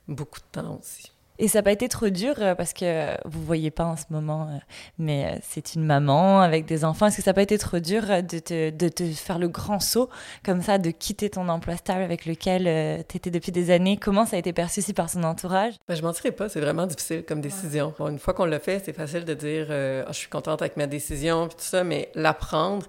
beaucoup 0.07 0.39
de 0.39 0.45
temps 0.51 0.79
aussi. 0.79 1.11
Et 1.41 1.47
ça 1.47 1.59
n'a 1.59 1.63
pas 1.63 1.71
été 1.71 1.87
trop 1.87 2.09
dur 2.09 2.35
euh, 2.39 2.53
parce 2.53 2.73
que 2.73 3.15
vous 3.25 3.41
voyez 3.41 3.71
pas 3.71 3.85
en 3.85 3.95
ce 3.95 4.03
moment, 4.09 4.49
euh, 4.49 4.57
mais 4.97 5.25
euh, 5.25 5.39
c'est 5.41 5.73
une 5.73 5.85
maman 5.85 6.41
avec 6.41 6.65
des 6.65 6.83
enfants. 6.83 7.05
Est-ce 7.05 7.15
que 7.15 7.23
ça 7.23 7.29
n'a 7.31 7.35
pas 7.35 7.41
été 7.43 7.57
trop 7.57 7.79
dur 7.79 8.01
de 8.01 8.39
te, 8.39 8.69
de 8.71 8.89
te, 8.89 9.05
faire 9.05 9.39
le 9.39 9.47
grand 9.47 9.79
saut 9.79 10.09
comme 10.43 10.61
ça, 10.61 10.77
de 10.77 10.91
quitter 10.91 11.29
ton 11.29 11.47
emploi 11.47 11.77
stable 11.77 12.03
avec 12.03 12.25
lequel 12.25 13.05
tu 13.07 13.15
étais 13.15 13.31
depuis 13.31 13.53
des 13.53 13.71
années? 13.71 13.95
Comment 13.95 14.25
ça 14.25 14.35
a 14.35 14.39
été 14.39 14.51
perçu 14.51 14.81
aussi 14.81 14.93
par 14.93 15.09
son 15.09 15.23
entourage? 15.23 15.75
Ben, 15.87 15.95
je 15.95 16.01
mentirais 16.01 16.33
pas, 16.33 16.49
c'est 16.49 16.59
vraiment 16.59 16.85
difficile 16.85 17.23
comme 17.23 17.39
décision. 17.39 17.93
une 17.99 18.19
fois 18.19 18.33
qu'on 18.33 18.45
l'a 18.45 18.59
fait, 18.59 18.81
c'est 18.83 18.93
facile 18.93 19.23
de 19.23 19.33
dire 19.33 19.67
ah, 19.69 20.11
je 20.11 20.17
suis 20.17 20.29
contente 20.29 20.61
avec 20.61 20.75
ma 20.75 20.87
décision 20.87 21.45
et 21.45 21.49
tout 21.49 21.55
ça, 21.59 21.85
mais 21.85 22.11
l'apprendre, 22.15 22.85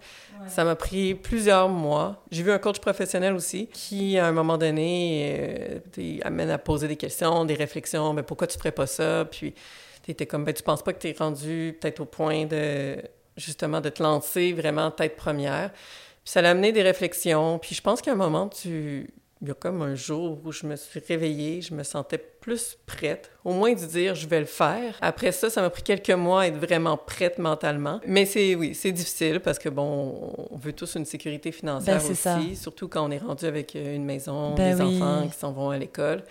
ça 0.46 0.64
m'a 0.64 0.74
pris 0.74 1.14
plusieurs 1.14 1.68
mois. 1.68 2.22
J'ai 2.30 2.42
vu 2.42 2.50
un 2.50 2.58
coach 2.58 2.78
professionnel 2.78 3.34
aussi 3.34 3.66
qui, 3.66 4.18
à 4.18 4.26
un 4.26 4.32
moment 4.32 4.58
donné, 4.58 5.80
euh, 5.98 6.18
amène 6.24 6.50
à 6.50 6.58
poser 6.58 6.88
des 6.88 6.96
questions, 6.96 7.44
des 7.44 7.54
réflexions. 7.54 8.12
Mais 8.12 8.22
pourquoi 8.22 8.39
tu 8.46 8.58
ferais 8.58 8.72
pas 8.72 8.86
ça? 8.86 9.26
Puis, 9.30 9.54
tu 10.02 10.10
étais 10.10 10.26
comme, 10.26 10.44
ben, 10.44 10.54
tu 10.54 10.62
penses 10.62 10.82
pas 10.82 10.92
que 10.92 10.98
tu 10.98 11.08
es 11.08 11.16
rendu 11.18 11.76
peut-être 11.80 12.00
au 12.00 12.06
point 12.06 12.46
de, 12.46 12.96
justement, 13.36 13.80
de 13.80 13.88
te 13.88 14.02
lancer 14.02 14.52
vraiment 14.52 14.90
tête 14.90 15.16
première. 15.16 15.70
Puis 16.22 16.32
ça 16.32 16.42
l'a 16.42 16.50
amené 16.50 16.72
des 16.72 16.82
réflexions. 16.82 17.58
Puis 17.58 17.74
je 17.74 17.80
pense 17.80 18.02
qu'à 18.02 18.12
un 18.12 18.16
moment, 18.16 18.48
tu, 18.48 19.10
il 19.42 19.48
y 19.48 19.50
a 19.50 19.54
comme 19.54 19.80
un 19.80 19.94
jour 19.94 20.38
où 20.44 20.52
je 20.52 20.66
me 20.66 20.76
suis 20.76 21.00
réveillée, 21.00 21.62
je 21.62 21.72
me 21.72 21.82
sentais 21.82 22.18
plus 22.18 22.76
prête, 22.84 23.30
au 23.44 23.52
moins 23.52 23.72
de 23.72 23.86
dire 23.86 24.14
je 24.14 24.28
vais 24.28 24.40
le 24.40 24.46
faire. 24.46 24.96
Après 25.00 25.32
ça, 25.32 25.48
ça 25.48 25.62
m'a 25.62 25.70
pris 25.70 25.82
quelques 25.82 26.10
mois 26.10 26.42
à 26.42 26.46
être 26.48 26.58
vraiment 26.58 26.98
prête 26.98 27.38
mentalement. 27.38 28.00
Mais 28.06 28.26
c'est 28.26 28.54
oui, 28.54 28.74
c'est 28.74 28.92
difficile 28.92 29.40
parce 29.40 29.58
que 29.58 29.70
bon, 29.70 30.34
on 30.50 30.56
veut 30.56 30.74
tous 30.74 30.94
une 30.96 31.06
sécurité 31.06 31.52
financière 31.52 32.02
ben, 32.02 32.10
aussi, 32.10 32.56
surtout 32.56 32.88
quand 32.88 33.06
on 33.06 33.10
est 33.10 33.18
rendu 33.18 33.46
avec 33.46 33.74
une 33.74 34.04
maison, 34.04 34.54
ben 34.54 34.76
des 34.76 34.82
enfants 34.82 35.26
qui 35.28 35.38
s'en 35.38 35.52
vont 35.52 35.70
à 35.70 35.78
l'école. 35.78 36.22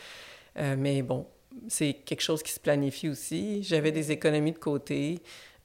Euh, 0.58 0.76
mais 0.78 1.02
bon, 1.02 1.26
c'est 1.68 1.94
quelque 1.94 2.22
chose 2.22 2.44
qui 2.44 2.52
se 2.52 2.60
planifie 2.60 3.10
aussi. 3.10 3.64
J'avais 3.64 3.92
des 3.92 4.12
économies 4.12 4.52
de 4.52 4.58
côté. 4.58 5.20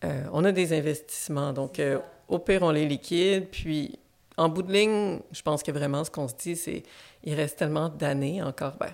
Euh, 0.05 0.25
on 0.33 0.45
a 0.45 0.53
des 0.53 0.73
investissements. 0.73 1.53
Donc, 1.53 1.79
euh, 1.79 1.99
au 2.29 2.39
pire, 2.39 2.63
on 2.63 2.71
les 2.71 2.87
liquide. 2.87 3.47
Puis, 3.51 3.99
en 4.37 4.49
bout 4.49 4.63
de 4.63 4.73
ligne, 4.73 5.21
je 5.33 5.43
pense 5.43 5.63
que 5.63 5.71
vraiment 5.71 6.05
ce 6.05 6.11
qu'on 6.11 6.29
se 6.29 6.35
dit, 6.35 6.57
c'est 6.57 6.83
il 7.27 7.35
reste 7.35 7.59
tellement 7.59 7.89
d'années 7.89 8.43
encore. 8.43 8.75
Ben, 8.79 8.91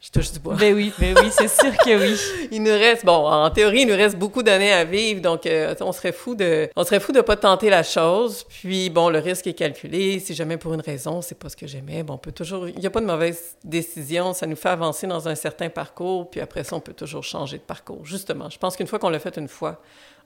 je, 0.00 0.10
touche 0.10 0.30
du 0.32 0.38
bois. 0.38 0.54
Ben 0.54 0.72
oui, 0.72 0.92
ben 1.00 1.16
oui, 1.18 1.30
c'est 1.32 1.48
sûr 1.48 1.76
que 1.78 1.98
oui. 1.98 2.48
il 2.52 2.62
nous 2.62 2.70
reste, 2.70 3.04
bon, 3.04 3.26
en 3.26 3.50
théorie, 3.50 3.80
il 3.82 3.88
nous 3.88 3.96
reste 3.96 4.16
beaucoup 4.16 4.44
d'années 4.44 4.72
à 4.72 4.84
vivre, 4.84 5.20
donc 5.20 5.46
euh, 5.46 5.74
on 5.80 5.90
serait 5.90 6.12
fou 6.12 6.36
de, 6.36 6.68
on 6.76 6.84
serait 6.84 7.00
fou 7.00 7.10
de 7.10 7.20
pas 7.20 7.36
tenter 7.36 7.70
la 7.70 7.82
chose. 7.82 8.44
Puis 8.48 8.88
bon, 8.88 9.08
le 9.08 9.18
risque 9.18 9.48
est 9.48 9.54
calculé. 9.54 10.20
Si 10.20 10.34
jamais 10.34 10.58
pour 10.58 10.74
une 10.74 10.80
raison, 10.80 11.22
c'est 11.22 11.36
pas 11.36 11.48
ce 11.48 11.56
que 11.56 11.66
j'aimais, 11.66 12.04
bon, 12.04 12.14
on 12.14 12.18
peut 12.18 12.32
toujours, 12.32 12.68
il 12.68 12.78
n'y 12.78 12.86
a 12.86 12.90
pas 12.90 13.00
de 13.00 13.06
mauvaise 13.06 13.56
décision. 13.64 14.32
Ça 14.32 14.46
nous 14.46 14.56
fait 14.56 14.68
avancer 14.68 15.08
dans 15.08 15.28
un 15.28 15.34
certain 15.34 15.68
parcours, 15.68 16.30
puis 16.30 16.40
après 16.40 16.62
ça, 16.62 16.76
on 16.76 16.80
peut 16.80 16.94
toujours 16.94 17.24
changer 17.24 17.58
de 17.58 17.62
parcours. 17.62 18.04
Justement, 18.04 18.48
je 18.48 18.58
pense 18.58 18.76
qu'une 18.76 18.86
fois 18.86 19.00
qu'on 19.00 19.10
l'a 19.10 19.18
fait 19.18 19.36
une 19.38 19.48
fois, 19.48 19.80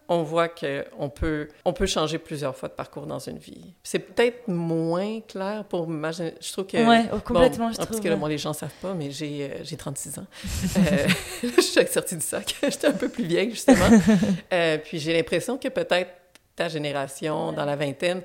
on 0.08 0.22
voit 0.22 0.48
qu'on 0.48 1.08
peut, 1.08 1.48
on 1.64 1.72
peut 1.72 1.86
changer 1.86 2.18
plusieurs 2.18 2.54
fois 2.54 2.68
de 2.68 2.74
parcours 2.74 3.06
dans 3.06 3.18
une 3.18 3.38
vie. 3.38 3.74
C'est 3.82 3.98
peut-être 3.98 4.46
moins 4.48 5.20
clair 5.20 5.64
pour 5.64 5.88
ma... 5.88 6.12
Je 6.12 6.52
trouve 6.52 6.66
que... 6.66 6.76
Oui, 6.76 7.08
oh, 7.12 7.18
complètement, 7.24 7.70
je 7.70 7.76
trouve. 7.76 7.88
Parce 7.88 8.00
que 8.00 8.08
là, 8.08 8.28
les 8.28 8.38
gens 8.38 8.50
ne 8.50 8.54
savent 8.54 8.70
pas, 8.80 8.94
mais 8.94 9.10
j'ai, 9.10 9.44
euh, 9.44 9.64
j'ai 9.64 9.76
36 9.76 10.18
ans. 10.18 10.26
euh, 10.78 11.08
je 11.42 11.60
suis 11.60 11.86
sortie 11.88 12.16
du 12.16 12.24
sac. 12.24 12.54
J'étais 12.62 12.86
un 12.86 12.92
peu 12.92 13.08
plus 13.08 13.24
vieille, 13.24 13.50
justement. 13.50 13.88
euh, 14.52 14.78
puis 14.78 14.98
j'ai 14.98 15.12
l'impression 15.12 15.58
que 15.58 15.68
peut-être 15.68 16.10
ta 16.54 16.68
génération, 16.68 17.52
dans 17.52 17.64
la 17.64 17.76
vingtaine, 17.76 18.22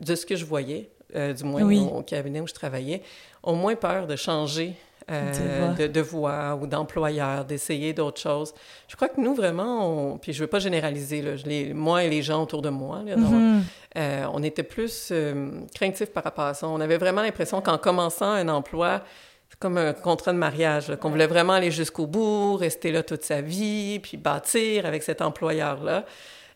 de 0.00 0.14
ce 0.16 0.26
que 0.26 0.34
je 0.34 0.44
voyais, 0.44 0.90
du 1.14 1.44
moins 1.44 1.62
au 1.62 2.02
cabinet 2.02 2.40
où 2.40 2.46
je 2.46 2.54
travaillais, 2.54 3.02
ont 3.42 3.54
moins 3.54 3.76
peur 3.76 4.08
de 4.08 4.16
changer 4.16 4.74
euh, 5.10 5.74
de, 5.74 5.86
de, 5.88 6.00
voix 6.00 6.56
ou 6.60 6.68
d'employeur, 6.68 7.44
d'essayer 7.44 7.92
d'autres 7.92 8.20
choses. 8.20 8.54
Je 8.86 8.94
crois 8.94 9.08
que 9.08 9.20
nous, 9.20 9.34
vraiment, 9.34 10.12
on, 10.12 10.18
puis 10.18 10.32
je 10.32 10.40
veux 10.40 10.46
pas 10.46 10.60
généraliser, 10.60 11.20
là, 11.20 11.32
les, 11.44 11.74
moi 11.74 12.04
et 12.04 12.08
les 12.10 12.22
gens 12.22 12.42
autour 12.42 12.62
de 12.62 12.68
moi, 12.68 13.02
là, 13.04 13.16
mm-hmm. 13.16 13.60
euh, 13.96 14.26
on 14.32 14.42
était 14.44 14.62
plus 14.62 15.08
euh, 15.10 15.50
craintifs 15.74 16.12
par 16.12 16.22
rapport 16.22 16.44
à 16.44 16.54
ça. 16.54 16.68
On 16.68 16.80
avait 16.80 16.96
vraiment 16.96 17.22
l'impression 17.22 17.60
qu'en 17.60 17.76
commençant 17.76 18.30
un 18.30 18.48
emploi, 18.48 19.02
c'est 19.48 19.58
comme 19.58 19.78
un 19.78 19.92
contrat 19.94 20.32
de 20.32 20.38
mariage, 20.38 20.94
qu'on 21.00 21.10
voulait 21.10 21.26
vraiment 21.26 21.54
aller 21.54 21.72
jusqu'au 21.72 22.06
bout, 22.06 22.54
rester 22.54 22.92
là 22.92 23.02
toute 23.02 23.24
sa 23.24 23.40
vie, 23.40 23.98
puis 23.98 24.16
bâtir 24.16 24.86
avec 24.86 25.02
cet 25.02 25.22
employeur-là. 25.22 26.04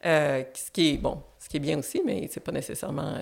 ce 0.04 0.70
qui 0.72 0.94
est, 0.94 0.98
bon, 0.98 1.22
ce 1.40 1.48
qui 1.48 1.56
est 1.56 1.60
bien 1.60 1.78
aussi, 1.78 2.02
mais 2.06 2.28
c'est 2.30 2.38
pas 2.38 2.52
nécessairement 2.52 3.14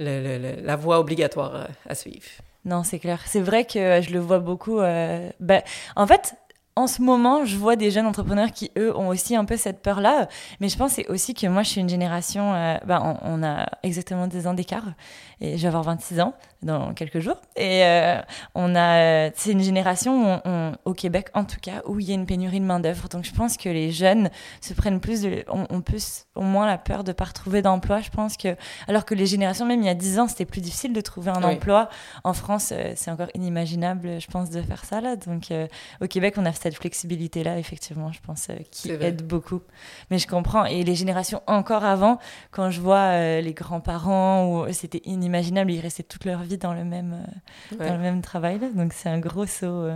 le, 0.00 0.38
le, 0.38 0.60
la 0.60 0.74
voie 0.74 0.98
obligatoire 0.98 1.68
à 1.88 1.94
suivre. 1.94 2.26
Non, 2.66 2.82
c'est 2.82 2.98
clair. 2.98 3.22
C'est 3.26 3.40
vrai 3.40 3.64
que 3.64 4.00
je 4.02 4.10
le 4.10 4.18
vois 4.18 4.40
beaucoup. 4.40 4.80
Euh, 4.80 5.30
bah, 5.38 5.62
en 5.94 6.06
fait, 6.06 6.34
en 6.78 6.86
ce 6.86 7.00
moment, 7.00 7.46
je 7.46 7.56
vois 7.56 7.74
des 7.74 7.90
jeunes 7.90 8.04
entrepreneurs 8.04 8.52
qui, 8.52 8.70
eux, 8.76 8.94
ont 8.94 9.08
aussi 9.08 9.34
un 9.34 9.46
peu 9.46 9.56
cette 9.56 9.80
peur-là. 9.80 10.28
Mais 10.60 10.68
je 10.68 10.76
pense 10.76 10.92
c'est 10.92 11.08
aussi 11.08 11.32
que 11.32 11.46
moi, 11.46 11.62
je 11.62 11.70
suis 11.70 11.80
une 11.80 11.88
génération, 11.88 12.52
euh, 12.54 12.76
bah, 12.84 13.18
on, 13.22 13.42
a 13.42 13.66
exactement 13.82 14.26
des 14.26 14.46
ans 14.46 14.52
d'écart. 14.52 14.84
Et 15.40 15.56
je 15.56 15.62
vais 15.62 15.68
avoir 15.68 15.84
26 15.84 16.20
ans 16.20 16.34
dans 16.62 16.92
quelques 16.92 17.20
jours. 17.20 17.40
Et 17.56 17.84
euh, 17.84 18.20
on 18.54 18.74
a, 18.76 19.30
c'est 19.34 19.52
une 19.52 19.62
génération 19.62 20.42
au 20.84 20.92
Québec, 20.92 21.28
en 21.32 21.44
tout 21.44 21.58
cas, 21.60 21.82
où 21.86 21.98
il 21.98 22.08
y 22.08 22.12
a 22.12 22.14
une 22.14 22.26
pénurie 22.26 22.60
de 22.60 22.64
main-d'œuvre. 22.64 23.08
Donc 23.08 23.24
je 23.24 23.32
pense 23.32 23.56
que 23.56 23.70
les 23.70 23.90
jeunes 23.90 24.30
se 24.60 24.74
prennent 24.74 25.00
plus 25.00 25.22
de, 25.22 25.44
on, 25.48 25.66
on 25.70 25.80
peut 25.80 25.98
au 26.34 26.42
moins 26.42 26.66
la 26.66 26.76
peur 26.76 27.04
de 27.04 27.12
pas 27.12 27.24
retrouver 27.24 27.62
d'emploi. 27.62 28.00
Je 28.00 28.10
pense 28.10 28.36
que, 28.36 28.54
alors 28.86 29.06
que 29.06 29.14
les 29.14 29.26
générations, 29.26 29.64
même 29.64 29.80
il 29.80 29.86
y 29.86 29.90
a 29.90 29.94
10 29.94 30.18
ans, 30.18 30.28
c'était 30.28 30.44
plus 30.44 30.60
difficile 30.60 30.92
de 30.92 31.00
trouver 31.00 31.30
un 31.30 31.42
emploi. 31.42 31.88
En 32.24 32.34
France, 32.34 32.72
euh, 32.72 32.92
c'est 32.96 33.10
encore 33.10 33.28
inimaginable, 33.34 34.20
je 34.20 34.26
pense, 34.26 34.50
de 34.50 34.60
faire 34.60 34.84
ça 34.84 35.00
là. 35.00 35.16
Donc 35.16 35.52
au 36.00 36.06
Québec, 36.06 36.34
on 36.36 36.44
a 36.44 36.52
cette 36.66 36.74
flexibilité-là, 36.74 37.58
effectivement, 37.58 38.10
je 38.10 38.18
pense, 38.20 38.48
euh, 38.50 38.54
qui 38.72 38.90
aide 38.90 39.22
beaucoup. 39.22 39.60
Mais 40.10 40.18
je 40.18 40.26
comprends. 40.26 40.64
Et 40.64 40.82
les 40.82 40.96
générations 40.96 41.40
encore 41.46 41.84
avant, 41.84 42.18
quand 42.50 42.70
je 42.70 42.80
vois 42.80 43.12
euh, 43.12 43.40
les 43.40 43.54
grands-parents, 43.54 44.48
où 44.48 44.72
c'était 44.72 45.00
inimaginable, 45.04 45.70
ils 45.70 45.80
restaient 45.80 46.02
toute 46.02 46.24
leur 46.24 46.42
vie 46.42 46.58
dans 46.58 46.74
le 46.74 46.84
même, 46.84 47.24
euh, 47.72 47.86
dans 47.86 47.94
le 47.94 48.00
même 48.00 48.20
travail. 48.20 48.58
Là. 48.58 48.68
Donc 48.74 48.92
c'est 48.94 49.08
un 49.08 49.20
gros 49.20 49.46
saut. 49.46 49.88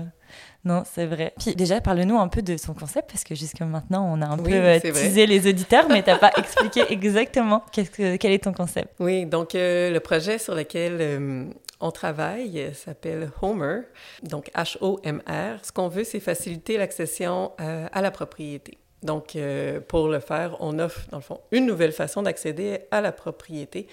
Non, 0.64 0.84
c'est 0.86 1.06
vrai. 1.06 1.34
Puis 1.40 1.56
déjà, 1.56 1.80
parle-nous 1.80 2.16
un 2.16 2.28
peu 2.28 2.40
de 2.40 2.56
son 2.56 2.72
concept, 2.72 3.10
parce 3.10 3.24
que 3.24 3.34
jusqu'à 3.34 3.64
maintenant, 3.64 4.08
on 4.08 4.22
a 4.22 4.26
un 4.26 4.36
peu 4.36 4.78
teasé 4.80 5.26
les 5.26 5.48
auditeurs, 5.48 5.88
mais 5.88 6.04
tu 6.04 6.10
n'as 6.10 6.18
pas 6.18 6.30
expliqué 6.36 6.84
exactement 6.90 7.64
que, 7.74 8.16
quel 8.16 8.32
est 8.32 8.44
ton 8.44 8.52
concept. 8.52 8.94
Oui, 9.00 9.26
donc 9.26 9.54
le 9.54 9.98
projet 9.98 10.38
sur 10.38 10.54
lequel 10.54 11.50
on 11.80 11.90
travaille 11.90 12.74
s'appelle 12.74 13.30
Homer, 13.40 13.80
donc 14.22 14.50
H-O-M-R. 14.54 15.64
Ce 15.64 15.72
qu'on 15.72 15.88
veut, 15.88 16.04
c'est 16.04 16.20
faciliter 16.20 16.76
l'accession 16.76 17.52
euh, 17.60 17.86
à 17.92 18.02
la 18.02 18.10
propriété. 18.10 18.78
Donc, 19.02 19.34
euh, 19.34 19.80
pour 19.80 20.08
le 20.08 20.20
faire, 20.20 20.56
on 20.60 20.78
offre, 20.78 21.08
dans 21.10 21.16
le 21.16 21.22
fond, 21.22 21.40
une 21.52 21.64
nouvelle 21.64 21.92
façon 21.92 22.22
d'accéder 22.22 22.80
à 22.90 23.00
la 23.00 23.12
propriété. 23.12 23.86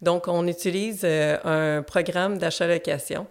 Donc, 0.00 0.26
on 0.26 0.46
utilise 0.46 1.02
euh, 1.04 1.36
un 1.44 1.82
programme 1.82 2.38
d'achat-location 2.38 3.26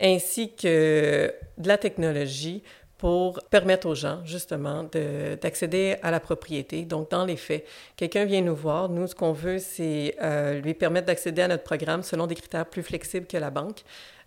ainsi 0.00 0.54
que 0.54 1.32
de 1.58 1.68
la 1.68 1.78
technologie 1.78 2.62
pour 3.02 3.40
permettre 3.50 3.88
aux 3.88 3.96
gens, 3.96 4.20
justement, 4.24 4.84
d'accéder 4.84 5.96
à 6.04 6.12
la 6.12 6.20
propriété. 6.20 6.84
Donc, 6.84 7.10
dans 7.10 7.24
les 7.24 7.34
faits, 7.34 7.66
quelqu'un 7.96 8.24
vient 8.24 8.42
nous 8.42 8.54
voir. 8.54 8.88
Nous, 8.88 9.08
ce 9.08 9.14
qu'on 9.16 9.32
veut, 9.32 9.58
c'est 9.58 10.14
euh, 10.22 10.60
lui 10.60 10.72
permettre 10.72 11.08
d'accéder 11.08 11.42
à 11.42 11.48
notre 11.48 11.64
programme 11.64 12.04
selon 12.04 12.28
des 12.28 12.36
critères 12.36 12.64
plus 12.64 12.84
flexibles 12.84 13.26
que 13.26 13.36
la 13.36 13.50
banque. 13.50 13.82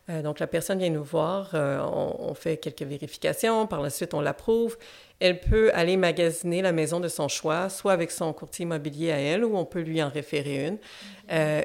Euh, 0.10 0.22
donc, 0.22 0.42
la 0.42 0.48
personne 0.48 0.78
vient 0.78 0.90
nous 0.90 1.06
voir, 1.06 1.52
euh, 1.54 1.80
on, 1.80 2.34
fait 2.34 2.58
quelques 2.58 2.82
vérifications, 2.82 3.66
par 3.66 3.82
la 3.82 3.90
suite, 3.90 4.14
on 4.14 4.20
l'approuve. 4.20 4.78
Elle 5.22 5.40
peut 5.40 5.72
aller 5.74 5.96
magasiner 5.96 6.62
la 6.62 6.74
maison 6.74 7.00
de 7.00 7.08
son 7.08 7.30
choix, 7.30 7.70
soit 7.70 7.94
avec 7.94 8.12
son 8.12 8.34
courtier 8.34 8.64
immobilier 8.64 9.14
à 9.14 9.20
elle, 9.22 9.46
ou 9.46 9.56
on 9.56 9.64
peut 9.64 9.80
lui 9.80 10.04
en 10.04 10.10
référer 10.10 10.68
une. 10.68 10.78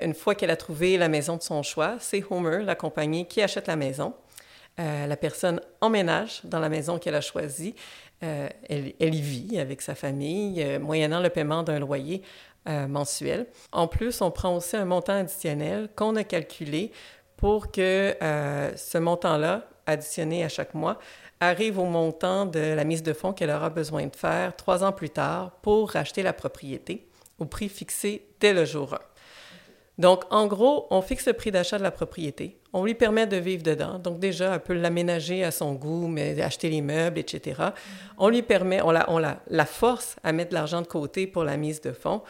une 0.00 0.14
fois 0.14 0.36
qu'elle 0.36 0.52
a 0.52 0.56
trouvé 0.56 0.96
la 0.96 1.08
maison 1.08 1.36
de 1.36 1.42
son 1.42 1.64
choix, 1.64 1.96
c'est 1.98 2.22
Homer, 2.30 2.62
la 2.62 2.76
compagnie, 2.76 3.26
qui 3.26 3.42
achète 3.42 3.66
la 3.66 3.74
maison. 3.74 4.14
Euh, 4.78 5.06
la 5.06 5.16
personne 5.16 5.60
emménage 5.80 6.40
dans 6.44 6.60
la 6.60 6.68
maison 6.68 6.98
qu'elle 6.98 7.14
a 7.14 7.20
choisie. 7.20 7.74
Euh, 8.22 8.48
elle, 8.68 9.14
y 9.14 9.20
vit 9.20 9.58
avec 9.58 9.82
sa 9.82 9.94
famille, 9.94 10.62
euh, 10.62 10.78
moyennant 10.78 11.20
le 11.20 11.30
paiement 11.30 11.62
d'un 11.62 11.78
loyer 11.78 12.22
mensuel. 12.66 13.46
En 13.72 13.88
plus, 13.88 14.20
on 14.20 14.30
prend 14.30 14.54
aussi 14.54 14.76
un 14.76 14.84
montant 14.84 15.14
additionnel 15.14 15.88
qu'on 15.96 16.14
a 16.14 16.24
calculé 16.24 16.92
pour 17.38 17.72
que 17.72 18.14
ce 18.20 18.98
montant-là, 18.98 19.66
additionné 19.86 20.44
à 20.44 20.50
chaque 20.50 20.74
mois, 20.74 20.98
arrive 21.40 21.78
au 21.78 21.86
montant 21.86 22.44
de 22.44 22.60
la 22.60 22.84
mise 22.84 23.02
de 23.02 23.14
fonds 23.14 23.32
qu'elle 23.32 23.50
aura 23.50 23.70
besoin 23.70 24.06
de 24.06 24.14
faire 24.14 24.54
trois 24.54 24.84
ans 24.84 24.92
plus 24.92 25.08
tard 25.08 25.52
pour 25.62 25.90
racheter 25.90 26.22
la 26.22 26.34
propriété 26.34 27.08
au 27.38 27.46
prix 27.46 27.70
fixé 27.70 28.26
dès 28.38 28.52
le 28.52 28.66
jour 28.66 28.94
1. 28.94 28.98
Donc, 30.00 30.24
en 30.30 30.46
gros, 30.46 30.86
on 30.88 31.02
fixe 31.02 31.26
le 31.26 31.34
prix 31.34 31.50
d'achat 31.50 31.76
de 31.76 31.82
la 31.82 31.90
propriété. 31.90 32.56
On 32.72 32.86
lui 32.86 32.94
permet 32.94 33.26
de 33.26 33.36
vivre 33.36 33.62
dedans. 33.62 33.98
Donc, 33.98 34.18
déjà, 34.18 34.54
elle 34.54 34.60
peut 34.60 34.72
l'aménager 34.72 35.44
à 35.44 35.50
son 35.50 35.74
goût, 35.74 36.08
mais 36.08 36.40
acheter 36.40 36.70
les 36.70 36.80
meubles, 36.80 37.18
etc. 37.18 37.60
On 38.16 38.30
lui 38.30 38.40
permet, 38.40 38.80
on 38.80 38.92
la, 39.18 39.66
force 39.66 40.16
à 40.24 40.32
mettre 40.32 40.50
de 40.50 40.54
l'argent 40.54 40.80
de 40.80 40.86
côté 40.86 41.26
pour 41.26 41.44
la 41.44 41.58
mise 41.58 41.82
de 41.82 41.92
fonds. 41.92 42.22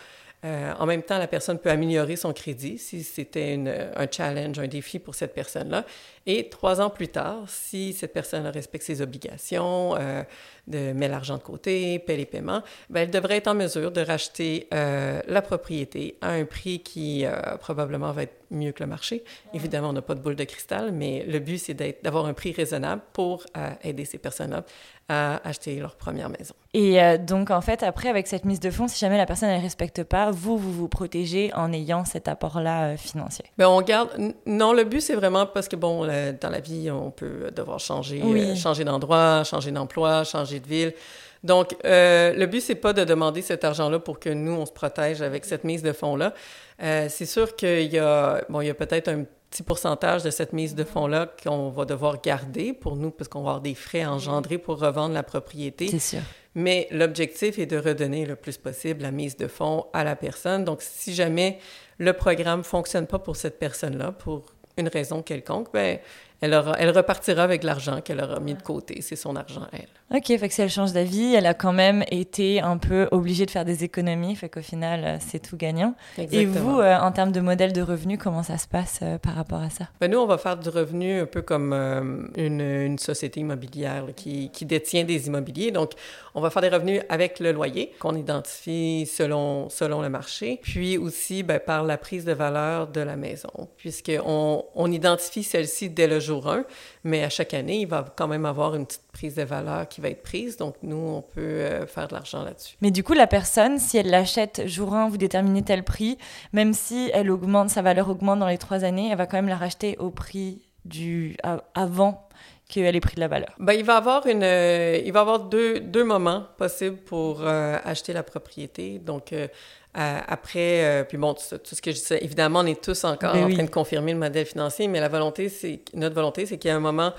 Euh, 0.44 0.72
en 0.80 0.86
même 0.86 1.04
temps, 1.04 1.18
la 1.18 1.28
personne 1.28 1.60
peut 1.60 1.70
améliorer 1.70 2.16
son 2.16 2.32
crédit 2.32 2.76
si 2.76 3.04
c'était 3.04 3.56
un 3.94 4.06
challenge, 4.10 4.58
un 4.58 4.66
défi 4.66 4.98
pour 4.98 5.14
cette 5.14 5.32
personne-là. 5.32 5.84
Et 6.32 6.48
trois 6.48 6.80
ans 6.80 6.90
plus 6.90 7.08
tard, 7.08 7.42
si 7.48 7.92
cette 7.92 8.12
personne 8.12 8.46
respecte 8.46 8.84
ses 8.84 9.02
obligations, 9.02 9.96
euh, 9.98 10.22
de 10.68 10.92
met 10.92 11.08
l'argent 11.08 11.38
de 11.38 11.42
côté, 11.42 11.98
paie 11.98 12.16
les 12.16 12.26
paiements, 12.26 12.62
ben, 12.88 13.00
elle 13.00 13.10
devrait 13.10 13.38
être 13.38 13.48
en 13.48 13.54
mesure 13.54 13.90
de 13.90 14.00
racheter 14.00 14.68
euh, 14.72 15.20
la 15.26 15.42
propriété 15.42 16.16
à 16.20 16.30
un 16.30 16.44
prix 16.44 16.78
qui 16.78 17.26
euh, 17.26 17.32
probablement 17.58 18.12
va 18.12 18.22
être 18.22 18.36
mieux 18.52 18.70
que 18.70 18.84
le 18.84 18.88
marché. 18.88 19.24
Évidemment, 19.54 19.88
on 19.88 19.92
n'a 19.92 20.02
pas 20.02 20.14
de 20.14 20.20
boule 20.20 20.36
de 20.36 20.44
cristal, 20.44 20.92
mais 20.92 21.24
le 21.26 21.40
but, 21.40 21.58
c'est 21.58 21.74
d'avoir 22.02 22.26
un 22.26 22.32
prix 22.32 22.52
raisonnable 22.52 23.02
pour 23.12 23.44
aider 23.84 24.04
ces 24.04 24.18
personnes-là 24.18 24.64
à 25.08 25.48
acheter 25.48 25.78
leur 25.78 25.94
première 25.94 26.28
maison. 26.28 26.54
Et 26.74 26.98
donc, 27.18 27.52
en 27.52 27.60
fait, 27.60 27.84
après, 27.84 28.08
avec 28.08 28.26
cette 28.26 28.44
mise 28.44 28.58
de 28.58 28.72
fonds, 28.72 28.88
si 28.88 28.98
jamais 28.98 29.18
la 29.18 29.26
personne 29.26 29.56
ne 29.56 29.62
respecte 29.62 30.02
pas, 30.02 30.32
vous, 30.32 30.58
vous 30.58 30.72
vous 30.72 30.88
protégez 30.88 31.52
en 31.54 31.72
ayant 31.72 32.04
cet 32.04 32.26
apport-là 32.26 32.96
financier? 32.96 33.44
Bien, 33.56 33.68
on 33.68 33.82
garde... 33.82 34.10
Non, 34.46 34.72
le 34.72 34.82
but, 34.82 35.00
c'est 35.00 35.14
vraiment 35.14 35.46
parce 35.46 35.68
que, 35.68 35.76
bon, 35.76 36.02
dans 36.40 36.50
la 36.50 36.60
vie, 36.60 36.90
on 36.90 37.10
peut 37.10 37.50
devoir 37.54 37.80
changer, 37.80 38.22
changer 38.56 38.84
d'endroit, 38.84 39.44
changer 39.44 39.70
d'emploi, 39.70 40.24
changer 40.24 40.60
de 40.60 40.66
ville. 40.66 40.94
Donc, 41.42 41.74
euh, 41.84 42.34
le 42.34 42.46
but, 42.46 42.60
c'est 42.60 42.74
pas 42.74 42.92
de 42.92 43.04
demander 43.04 43.42
cet 43.42 43.64
argent-là 43.64 43.98
pour 43.98 44.20
que 44.20 44.28
nous, 44.28 44.52
on 44.52 44.66
se 44.66 44.72
protège 44.72 45.22
avec 45.22 45.44
cette 45.44 45.64
mise 45.64 45.82
de 45.82 45.92
fonds-là. 45.92 46.34
Euh, 46.82 47.06
c'est 47.08 47.26
sûr 47.26 47.56
qu'il 47.56 47.92
y 47.92 47.98
a, 47.98 48.44
bon, 48.48 48.60
il 48.60 48.66
y 48.66 48.70
a 48.70 48.74
peut-être 48.74 49.08
un 49.08 49.24
petit 49.48 49.62
pourcentage 49.62 50.22
de 50.22 50.30
cette 50.30 50.52
mise 50.52 50.74
de 50.74 50.84
fonds-là 50.84 51.28
qu'on 51.42 51.70
va 51.70 51.84
devoir 51.84 52.20
garder 52.20 52.72
pour 52.72 52.96
nous, 52.96 53.10
parce 53.10 53.28
qu'on 53.28 53.42
va 53.42 53.50
avoir 53.50 53.60
des 53.62 53.74
frais 53.74 54.04
engendrés 54.04 54.58
pour 54.58 54.78
revendre 54.78 55.14
la 55.14 55.22
propriété. 55.22 55.88
C'est 55.88 55.98
sûr. 55.98 56.20
Mais 56.54 56.88
l'objectif 56.90 57.58
est 57.58 57.66
de 57.66 57.78
redonner 57.78 58.26
le 58.26 58.36
plus 58.36 58.58
possible 58.58 59.02
la 59.02 59.12
mise 59.12 59.36
de 59.36 59.46
fonds 59.46 59.86
à 59.92 60.04
la 60.04 60.16
personne. 60.16 60.64
Donc, 60.64 60.82
si 60.82 61.14
jamais 61.14 61.58
le 61.98 62.12
programme 62.12 62.64
fonctionne 62.64 63.06
pas 63.06 63.18
pour 63.18 63.36
cette 63.36 63.58
personne-là, 63.58 64.12
pour 64.12 64.44
une 64.80 64.88
raison 64.88 65.22
quelconque, 65.22 65.72
ben 65.72 65.98
elle, 66.40 66.54
aura, 66.54 66.76
elle 66.78 66.90
repartira 66.90 67.42
avec 67.42 67.62
l'argent 67.62 68.00
qu'elle 68.00 68.20
aura 68.20 68.40
mis 68.40 68.54
de 68.54 68.62
côté. 68.62 69.00
C'est 69.02 69.16
son 69.16 69.36
argent, 69.36 69.66
elle. 69.72 69.88
Ok, 70.12 70.26
fait 70.26 70.48
que 70.48 70.52
si 70.52 70.60
elle 70.60 70.70
change 70.70 70.92
d'avis, 70.92 71.34
elle 71.34 71.46
a 71.46 71.54
quand 71.54 71.72
même 71.72 72.02
été 72.10 72.60
un 72.60 72.78
peu 72.78 73.06
obligée 73.12 73.46
de 73.46 73.50
faire 73.50 73.64
des 73.64 73.84
économies, 73.84 74.34
fait 74.34 74.48
qu'au 74.48 74.60
final, 74.60 75.04
euh, 75.04 75.16
c'est 75.20 75.38
tout 75.38 75.56
gagnant. 75.56 75.94
Exactement. 76.18 76.40
Et 76.40 76.46
vous, 76.46 76.80
euh, 76.80 76.96
en 76.98 77.12
termes 77.12 77.30
de 77.30 77.40
modèle 77.40 77.72
de 77.72 77.80
revenu, 77.80 78.18
comment 78.18 78.42
ça 78.42 78.58
se 78.58 78.66
passe 78.66 79.00
euh, 79.02 79.18
par 79.18 79.34
rapport 79.34 79.60
à 79.60 79.70
ça? 79.70 79.84
Ben 80.00 80.10
nous, 80.10 80.18
on 80.18 80.26
va 80.26 80.36
faire 80.36 80.56
du 80.56 80.68
revenu 80.68 81.20
un 81.20 81.26
peu 81.26 81.42
comme 81.42 81.72
euh, 81.72 82.26
une, 82.36 82.60
une, 82.60 82.98
société 82.98 83.40
immobilière 83.40 84.06
là, 84.06 84.12
qui, 84.12 84.50
qui, 84.50 84.66
détient 84.66 85.04
des 85.04 85.28
immobiliers. 85.28 85.70
Donc, 85.70 85.92
on 86.34 86.40
va 86.40 86.50
faire 86.50 86.62
des 86.62 86.68
revenus 86.70 87.02
avec 87.08 87.38
le 87.38 87.52
loyer 87.52 87.92
qu'on 87.98 88.16
identifie 88.16 89.06
selon, 89.06 89.68
selon 89.68 90.02
le 90.02 90.08
marché, 90.08 90.58
puis 90.62 90.98
aussi 90.98 91.42
ben, 91.42 91.60
par 91.60 91.84
la 91.84 91.98
prise 91.98 92.24
de 92.24 92.32
valeur 92.32 92.88
de 92.88 93.00
la 93.00 93.16
maison, 93.16 93.68
puisqu'on 93.76 94.64
on 94.74 94.90
identifie 94.90 95.44
celle-ci 95.44 95.90
dès 95.90 96.08
le 96.08 96.18
jour 96.18 96.29
1, 96.38 96.64
mais 97.04 97.24
à 97.24 97.28
chaque 97.28 97.54
année, 97.54 97.80
il 97.80 97.86
va 97.86 98.04
quand 98.16 98.28
même 98.28 98.46
avoir 98.46 98.74
une 98.74 98.86
petite 98.86 99.10
prise 99.12 99.34
de 99.34 99.42
valeur 99.42 99.88
qui 99.88 100.00
va 100.00 100.08
être 100.08 100.22
prise. 100.22 100.56
Donc, 100.56 100.76
nous, 100.82 100.96
on 100.96 101.22
peut 101.22 101.40
euh, 101.40 101.86
faire 101.86 102.08
de 102.08 102.14
l'argent 102.14 102.42
là-dessus. 102.42 102.76
Mais 102.80 102.90
du 102.90 103.02
coup, 103.02 103.14
la 103.14 103.26
personne, 103.26 103.78
si 103.78 103.98
elle 103.98 104.10
l'achète 104.10 104.66
jour 104.66 104.94
1, 104.94 105.08
vous 105.08 105.16
déterminez 105.18 105.62
tel 105.62 105.82
prix, 105.82 106.18
même 106.52 106.72
si 106.72 107.10
elle 107.12 107.30
augmente, 107.30 107.70
sa 107.70 107.82
valeur 107.82 108.08
augmente 108.08 108.38
dans 108.38 108.48
les 108.48 108.58
trois 108.58 108.84
années, 108.84 109.10
elle 109.10 109.18
va 109.18 109.26
quand 109.26 109.38
même 109.38 109.48
la 109.48 109.56
racheter 109.56 109.96
au 109.98 110.10
prix 110.10 110.62
du 110.84 111.36
avant 111.74 112.28
qu'elle 112.70 112.96
ait 112.96 113.00
pris 113.00 113.14
de 113.14 113.20
la 113.20 113.28
valeur. 113.28 113.50
Ben, 113.58 113.74
il 113.74 113.84
va 113.84 113.96
avoir 113.96 114.26
une, 114.26 114.42
euh, 114.42 115.00
il 115.04 115.12
va 115.12 115.20
avoir 115.20 115.40
deux, 115.40 115.80
deux 115.80 116.04
moments 116.04 116.46
possibles 116.56 116.96
pour 116.96 117.42
euh, 117.42 117.78
acheter 117.84 118.12
la 118.12 118.22
propriété. 118.22 118.98
Donc, 118.98 119.32
euh, 119.32 119.48
après, 119.92 121.04
puis 121.08 121.18
bon, 121.18 121.34
tout, 121.34 121.58
tout, 121.58 121.74
ce 121.74 121.82
que 121.82 121.90
je 121.90 121.96
disais, 121.96 122.24
évidemment, 122.24 122.60
on 122.60 122.66
est 122.66 122.80
tous 122.80 123.04
encore 123.04 123.32
ben 123.32 123.44
en 123.44 123.46
oui. 123.46 123.54
train 123.54 123.64
de 123.64 123.70
confirmer 123.70 124.12
le 124.12 124.18
modèle 124.18 124.46
financier, 124.46 124.86
mais 124.86 125.00
la 125.00 125.08
volonté, 125.08 125.48
c'est 125.48 125.80
notre 125.94 126.14
volonté, 126.14 126.46
c'est 126.46 126.58
qu'il 126.58 126.68
y 126.68 126.72
a 126.72 126.76
un 126.76 126.80
moment 126.80 127.12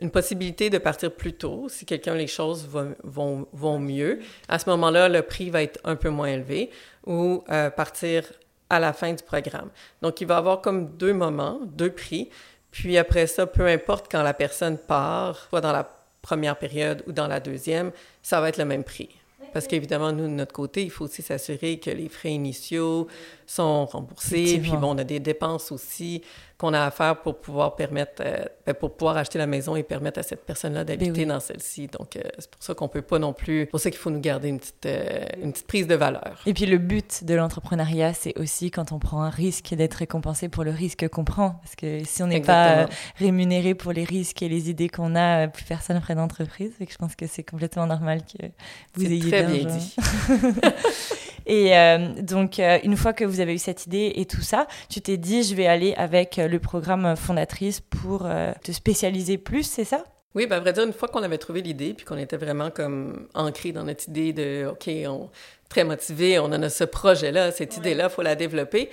une 0.00 0.10
possibilité 0.10 0.70
de 0.70 0.78
partir 0.78 1.12
plus 1.12 1.32
tôt 1.32 1.66
si 1.68 1.84
quelqu'un 1.84 2.14
les 2.14 2.26
choses 2.26 2.66
vont, 2.66 2.94
vont, 3.02 3.46
vont 3.52 3.78
mieux. 3.78 4.20
À 4.48 4.58
ce 4.58 4.68
moment-là, 4.70 5.08
le 5.08 5.22
prix 5.22 5.50
va 5.50 5.62
être 5.62 5.80
un 5.84 5.96
peu 5.96 6.08
moins 6.08 6.28
élevé 6.28 6.70
ou 7.06 7.42
euh, 7.50 7.70
partir 7.70 8.24
à 8.70 8.78
la 8.78 8.92
fin 8.92 9.12
du 9.12 9.22
programme. 9.22 9.70
Donc, 10.02 10.20
il 10.20 10.26
va 10.26 10.34
y 10.34 10.38
avoir 10.38 10.60
comme 10.60 10.96
deux 10.96 11.14
moments, 11.14 11.60
deux 11.64 11.90
prix. 11.90 12.28
Puis 12.70 12.98
après 12.98 13.26
ça, 13.26 13.46
peu 13.46 13.66
importe 13.66 14.06
quand 14.10 14.22
la 14.22 14.34
personne 14.34 14.78
part, 14.78 15.46
soit 15.48 15.60
dans 15.60 15.72
la 15.72 15.90
première 16.22 16.58
période 16.58 17.02
ou 17.06 17.12
dans 17.12 17.26
la 17.26 17.40
deuxième, 17.40 17.90
ça 18.22 18.40
va 18.40 18.48
être 18.48 18.58
le 18.58 18.64
même 18.64 18.84
prix. 18.84 19.08
Parce 19.52 19.66
qu'évidemment, 19.66 20.12
nous, 20.12 20.24
de 20.24 20.32
notre 20.32 20.52
côté, 20.52 20.82
il 20.82 20.90
faut 20.90 21.04
aussi 21.04 21.22
s'assurer 21.22 21.78
que 21.78 21.90
les 21.90 22.08
frais 22.08 22.32
initiaux 22.32 23.08
sont 23.46 23.86
remboursés. 23.86 24.58
Puis 24.62 24.72
bon, 24.72 24.94
on 24.94 24.98
a 24.98 25.04
des 25.04 25.20
dépenses 25.20 25.72
aussi 25.72 26.22
qu'on 26.58 26.74
a 26.74 26.80
à 26.80 26.90
faire 26.90 27.22
pour 27.22 27.40
pouvoir 27.40 27.76
permettre, 27.76 28.20
euh, 28.20 28.74
pour 28.74 28.96
pouvoir 28.96 29.16
acheter 29.16 29.38
la 29.38 29.46
maison 29.46 29.76
et 29.76 29.84
permettre 29.84 30.18
à 30.18 30.24
cette 30.24 30.44
personne-là 30.44 30.82
d'habiter 30.82 31.20
oui. 31.20 31.26
dans 31.26 31.38
celle-ci. 31.38 31.86
Donc, 31.86 32.16
euh, 32.16 32.22
c'est 32.36 32.50
pour 32.50 32.62
ça 32.62 32.74
qu'on 32.74 32.88
peut 32.88 33.00
pas 33.00 33.20
non 33.20 33.32
plus... 33.32 33.60
C'est 33.60 33.66
pour 33.66 33.80
ça 33.80 33.90
qu'il 33.90 34.00
faut 34.00 34.10
nous 34.10 34.20
garder 34.20 34.48
une 34.48 34.58
petite, 34.58 34.86
euh, 34.86 35.24
une 35.40 35.52
petite 35.52 35.68
prise 35.68 35.86
de 35.86 35.94
valeur. 35.94 36.42
Et 36.46 36.54
puis, 36.54 36.66
le 36.66 36.78
but 36.78 37.22
de 37.22 37.34
l'entrepreneuriat, 37.34 38.12
c'est 38.12 38.36
aussi 38.38 38.72
quand 38.72 38.90
on 38.90 38.98
prend 38.98 39.22
un 39.22 39.30
risque 39.30 39.72
d'être 39.72 39.94
récompensé 39.94 40.48
pour 40.48 40.64
le 40.64 40.72
risque 40.72 41.08
qu'on 41.08 41.24
prend. 41.24 41.60
Parce 41.62 41.76
que 41.76 42.02
si 42.04 42.24
on 42.24 42.26
n'est 42.26 42.40
pas 42.40 42.88
rémunéré 43.16 43.76
pour 43.76 43.92
les 43.92 44.04
risques 44.04 44.42
et 44.42 44.48
les 44.48 44.68
idées 44.68 44.88
qu'on 44.88 45.14
a, 45.14 45.46
plus 45.46 45.64
personne 45.64 46.00
ferait 46.00 46.16
d'entreprise. 46.16 46.72
Et 46.80 46.88
je 46.90 46.96
pense 46.96 47.14
que 47.14 47.28
c'est 47.28 47.44
complètement 47.44 47.86
normal 47.86 48.22
que 48.22 48.46
vous 48.94 49.06
ayez 49.06 49.30
très 49.30 49.44
bien 49.44 49.64
dit. 49.64 49.96
Et 51.48 51.76
euh, 51.76 51.98
donc, 52.20 52.60
euh, 52.60 52.78
une 52.84 52.96
fois 52.96 53.14
que 53.14 53.24
vous 53.24 53.40
avez 53.40 53.54
eu 53.54 53.58
cette 53.58 53.86
idée 53.86 54.12
et 54.16 54.26
tout 54.26 54.42
ça, 54.42 54.68
tu 54.90 55.00
t'es 55.00 55.16
dit, 55.16 55.42
je 55.42 55.54
vais 55.54 55.66
aller 55.66 55.94
avec 55.94 56.36
le 56.36 56.58
programme 56.58 57.16
fondatrice 57.16 57.80
pour 57.80 58.26
euh, 58.26 58.52
te 58.62 58.70
spécialiser 58.70 59.38
plus, 59.38 59.62
c'est 59.62 59.84
ça? 59.84 60.04
Oui, 60.34 60.46
ben, 60.46 60.56
à 60.56 60.60
vrai 60.60 60.74
dire, 60.74 60.84
une 60.84 60.92
fois 60.92 61.08
qu'on 61.08 61.22
avait 61.22 61.38
trouvé 61.38 61.62
l'idée, 61.62 61.94
puis 61.94 62.04
qu'on 62.04 62.18
était 62.18 62.36
vraiment 62.36 62.70
comme 62.70 63.28
ancré 63.34 63.72
dans 63.72 63.82
notre 63.82 64.08
idée 64.08 64.34
de, 64.34 64.66
OK, 64.70 64.90
on 65.08 65.30
très 65.70 65.84
motivé, 65.84 66.38
on 66.38 66.46
en 66.46 66.62
a 66.62 66.68
ce 66.68 66.84
projet-là, 66.84 67.50
cette 67.50 67.72
ouais. 67.72 67.78
idée-là, 67.78 68.04
il 68.04 68.10
faut 68.10 68.22
la 68.22 68.34
développer. 68.34 68.90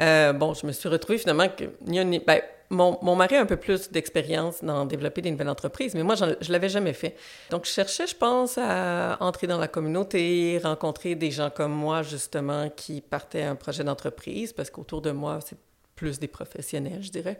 Euh, 0.00 0.32
bon, 0.32 0.54
je 0.54 0.66
me 0.66 0.72
suis 0.72 0.88
retrouvée 0.88 1.18
finalement 1.18 1.48
que 1.48 1.64
ben, 1.84 2.40
mon, 2.70 2.98
mon, 3.02 3.16
mari 3.16 3.36
a 3.36 3.40
un 3.40 3.46
peu 3.46 3.56
plus 3.56 3.90
d'expérience 3.90 4.62
dans 4.62 4.86
développer 4.86 5.20
des 5.22 5.30
nouvelles 5.30 5.48
entreprises, 5.48 5.94
mais 5.94 6.04
moi, 6.04 6.14
je 6.14 6.52
l'avais 6.52 6.68
jamais 6.68 6.92
fait. 6.92 7.16
Donc, 7.50 7.66
je 7.66 7.70
cherchais, 7.70 8.06
je 8.06 8.14
pense, 8.14 8.58
à 8.58 9.16
entrer 9.20 9.48
dans 9.48 9.58
la 9.58 9.68
communauté, 9.68 10.60
rencontrer 10.62 11.16
des 11.16 11.32
gens 11.32 11.50
comme 11.50 11.72
moi, 11.72 12.02
justement, 12.02 12.70
qui 12.70 13.00
partaient 13.00 13.42
un 13.42 13.56
projet 13.56 13.82
d'entreprise, 13.82 14.52
parce 14.52 14.70
qu'autour 14.70 15.02
de 15.02 15.10
moi, 15.10 15.40
c'est 15.44 15.58
plus 15.96 16.18
des 16.18 16.28
professionnels, 16.28 17.02
je 17.02 17.10
dirais. 17.10 17.38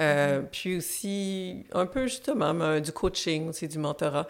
Euh, 0.00 0.40
mm 0.40 0.44
-hmm. 0.44 0.48
Puis 0.50 0.76
aussi, 0.78 1.66
un 1.72 1.86
peu 1.86 2.06
justement, 2.06 2.80
du 2.80 2.92
coaching, 2.92 3.48
aussi 3.50 3.68
du 3.68 3.78
mentorat. 3.78 4.26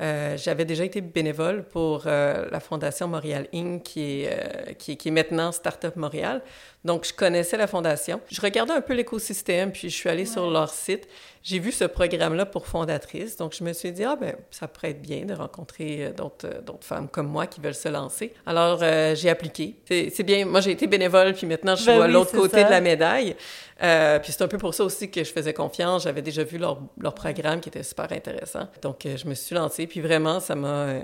Euh, 0.00 0.36
J'avais 0.36 0.64
déjà 0.64 0.84
été 0.84 1.00
bénévole 1.00 1.64
pour 1.64 2.04
euh, 2.06 2.46
la 2.50 2.60
Fondation 2.60 3.08
Montréal 3.08 3.46
Inc., 3.52 3.82
qui 3.82 4.22
est, 4.22 4.30
euh, 4.30 4.72
qui, 4.74 4.96
qui 4.96 5.08
est 5.08 5.12
maintenant 5.12 5.52
Startup 5.52 5.94
Montréal. 5.96 6.42
Donc, 6.82 7.04
je 7.06 7.12
connaissais 7.12 7.58
la 7.58 7.66
fondation. 7.66 8.22
Je 8.30 8.40
regardais 8.40 8.72
un 8.72 8.80
peu 8.80 8.94
l'écosystème, 8.94 9.70
puis 9.70 9.90
je 9.90 9.94
suis 9.94 10.08
allée 10.08 10.22
ouais. 10.22 10.26
sur 10.26 10.50
leur 10.50 10.70
site. 10.70 11.06
J'ai 11.42 11.58
vu 11.58 11.72
ce 11.72 11.84
programme-là 11.84 12.46
pour 12.46 12.66
fondatrice. 12.66 13.36
Donc, 13.36 13.54
je 13.54 13.62
me 13.62 13.74
suis 13.74 13.92
dit, 13.92 14.04
ah 14.04 14.16
ben 14.16 14.34
ça 14.50 14.66
pourrait 14.66 14.90
être 14.90 15.02
bien 15.02 15.26
de 15.26 15.34
rencontrer 15.34 16.12
d'autres 16.16 16.48
femmes 16.80 17.08
comme 17.08 17.28
moi 17.28 17.46
qui 17.46 17.60
veulent 17.60 17.74
se 17.74 17.88
lancer. 17.88 18.32
Alors, 18.46 18.78
j'ai 19.14 19.28
appliqué. 19.28 19.76
C'est 19.86 20.22
bien. 20.22 20.46
Moi, 20.46 20.60
j'ai 20.60 20.70
été 20.70 20.86
bénévole, 20.86 21.34
puis 21.34 21.46
maintenant, 21.46 21.76
je 21.76 21.82
suis 21.82 21.90
ben 21.90 22.00
à 22.02 22.06
oui, 22.06 22.12
l'autre 22.12 22.32
côté 22.32 22.60
ça. 22.60 22.64
de 22.64 22.70
la 22.70 22.80
médaille. 22.80 23.36
Euh, 23.82 24.18
puis 24.18 24.32
c'est 24.32 24.42
un 24.42 24.48
peu 24.48 24.58
pour 24.58 24.74
ça 24.74 24.84
aussi 24.84 25.10
que 25.10 25.24
je 25.24 25.32
faisais 25.32 25.54
confiance. 25.54 26.04
J'avais 26.04 26.22
déjà 26.22 26.44
vu 26.44 26.58
leur, 26.58 26.80
leur, 26.98 27.14
programme 27.14 27.60
qui 27.60 27.70
était 27.70 27.82
super 27.82 28.12
intéressant. 28.12 28.68
Donc, 28.82 29.06
euh, 29.06 29.16
je 29.16 29.26
me 29.26 29.34
suis 29.34 29.54
lancée, 29.54 29.86
puis 29.90 30.00
vraiment, 30.00 30.40
ça 30.40 30.54
m'a 30.54 30.94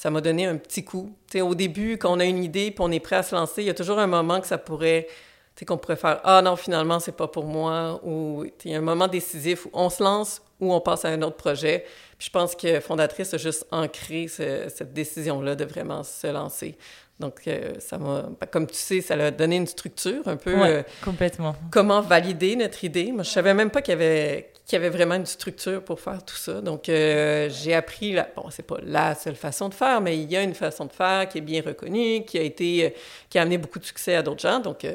ça 0.00 0.10
m'a 0.10 0.22
donné 0.22 0.46
un 0.46 0.56
petit 0.56 0.82
coup. 0.82 1.14
au 1.34 1.54
début, 1.54 1.98
quand 1.98 2.16
on 2.16 2.20
a 2.20 2.24
une 2.24 2.42
idée 2.42 2.70
puis 2.70 2.80
on 2.80 2.90
est 2.90 3.00
prêt 3.00 3.16
à 3.16 3.22
se 3.22 3.34
lancer, 3.34 3.60
il 3.60 3.66
y 3.66 3.70
a 3.70 3.74
toujours 3.74 3.98
un 3.98 4.06
moment 4.06 4.40
que 4.40 4.46
ça 4.46 4.56
pourrait, 4.56 5.06
qu'on 5.68 5.76
pourrait 5.76 5.96
faire 5.96 6.22
ah 6.24 6.40
non 6.40 6.56
finalement 6.56 7.00
c'est 7.00 7.14
pas 7.14 7.28
pour 7.28 7.44
moi 7.44 8.00
ou 8.02 8.46
il 8.64 8.70
y 8.70 8.74
a 8.74 8.78
un 8.78 8.80
moment 8.80 9.08
décisif 9.08 9.66
où 9.66 9.70
on 9.74 9.90
se 9.90 10.02
lance 10.02 10.40
ou 10.58 10.72
on 10.72 10.80
passe 10.80 11.04
à 11.04 11.08
un 11.08 11.20
autre 11.20 11.36
projet. 11.36 11.84
Puis 12.16 12.28
je 12.28 12.30
pense 12.30 12.54
que 12.54 12.80
fondatrice 12.80 13.34
a 13.34 13.36
juste 13.36 13.66
ancré 13.70 14.26
ce, 14.28 14.70
cette 14.74 14.94
décision 14.94 15.42
là 15.42 15.54
de 15.54 15.66
vraiment 15.66 16.02
se 16.02 16.28
lancer. 16.28 16.78
Donc, 17.20 17.42
euh, 17.46 17.74
ça 17.80 17.98
m'a, 17.98 18.30
comme 18.50 18.66
tu 18.66 18.76
sais, 18.76 19.02
ça 19.02 19.14
a 19.14 19.30
donné 19.30 19.56
une 19.56 19.66
structure 19.66 20.26
un 20.26 20.36
peu. 20.36 20.54
Ouais, 20.54 20.70
euh, 20.70 20.82
complètement. 21.04 21.54
Comment 21.70 22.00
valider 22.00 22.56
notre 22.56 22.82
idée. 22.82 23.12
Moi, 23.12 23.24
je 23.24 23.30
savais 23.30 23.52
même 23.52 23.70
pas 23.70 23.82
qu'il 23.82 23.92
y 23.92 23.94
avait, 23.94 24.50
qu'il 24.64 24.76
y 24.76 24.80
avait 24.80 24.88
vraiment 24.88 25.16
une 25.16 25.26
structure 25.26 25.84
pour 25.84 26.00
faire 26.00 26.24
tout 26.24 26.36
ça. 26.36 26.62
Donc, 26.62 26.88
euh, 26.88 27.50
j'ai 27.50 27.74
appris, 27.74 28.12
la, 28.12 28.26
bon, 28.34 28.44
c'est 28.48 28.66
pas 28.66 28.78
la 28.82 29.14
seule 29.14 29.36
façon 29.36 29.68
de 29.68 29.74
faire, 29.74 30.00
mais 30.00 30.16
il 30.16 30.32
y 30.32 30.36
a 30.36 30.42
une 30.42 30.54
façon 30.54 30.86
de 30.86 30.92
faire 30.92 31.28
qui 31.28 31.38
est 31.38 31.42
bien 31.42 31.60
reconnue, 31.60 32.24
qui 32.24 32.38
a 32.38 32.42
été, 32.42 32.94
qui 33.28 33.38
a 33.38 33.42
amené 33.42 33.58
beaucoup 33.58 33.78
de 33.78 33.84
succès 33.84 34.14
à 34.14 34.22
d'autres 34.22 34.40
gens. 34.40 34.60
Donc, 34.60 34.86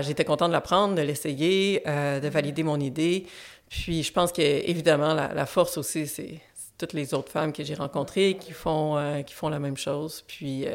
j'étais 0.00 0.24
contente 0.24 0.48
de 0.48 0.54
l'apprendre, 0.54 0.94
de 0.94 1.02
l'essayer, 1.02 1.82
de 1.84 2.28
valider 2.28 2.62
mon 2.62 2.80
idée. 2.80 3.26
Puis, 3.68 4.02
je 4.02 4.12
pense 4.12 4.32
qu'évidemment, 4.32 5.12
la, 5.12 5.34
la 5.34 5.44
force 5.44 5.76
aussi, 5.76 6.06
c'est 6.06 6.40
toutes 6.78 6.94
les 6.94 7.12
autres 7.12 7.30
femmes 7.30 7.52
que 7.52 7.62
j'ai 7.62 7.74
rencontrées 7.74 8.38
qui 8.40 8.52
font, 8.52 9.22
qui 9.26 9.34
font 9.34 9.50
la 9.50 9.58
même 9.58 9.76
chose. 9.76 10.24
Puis, 10.26 10.66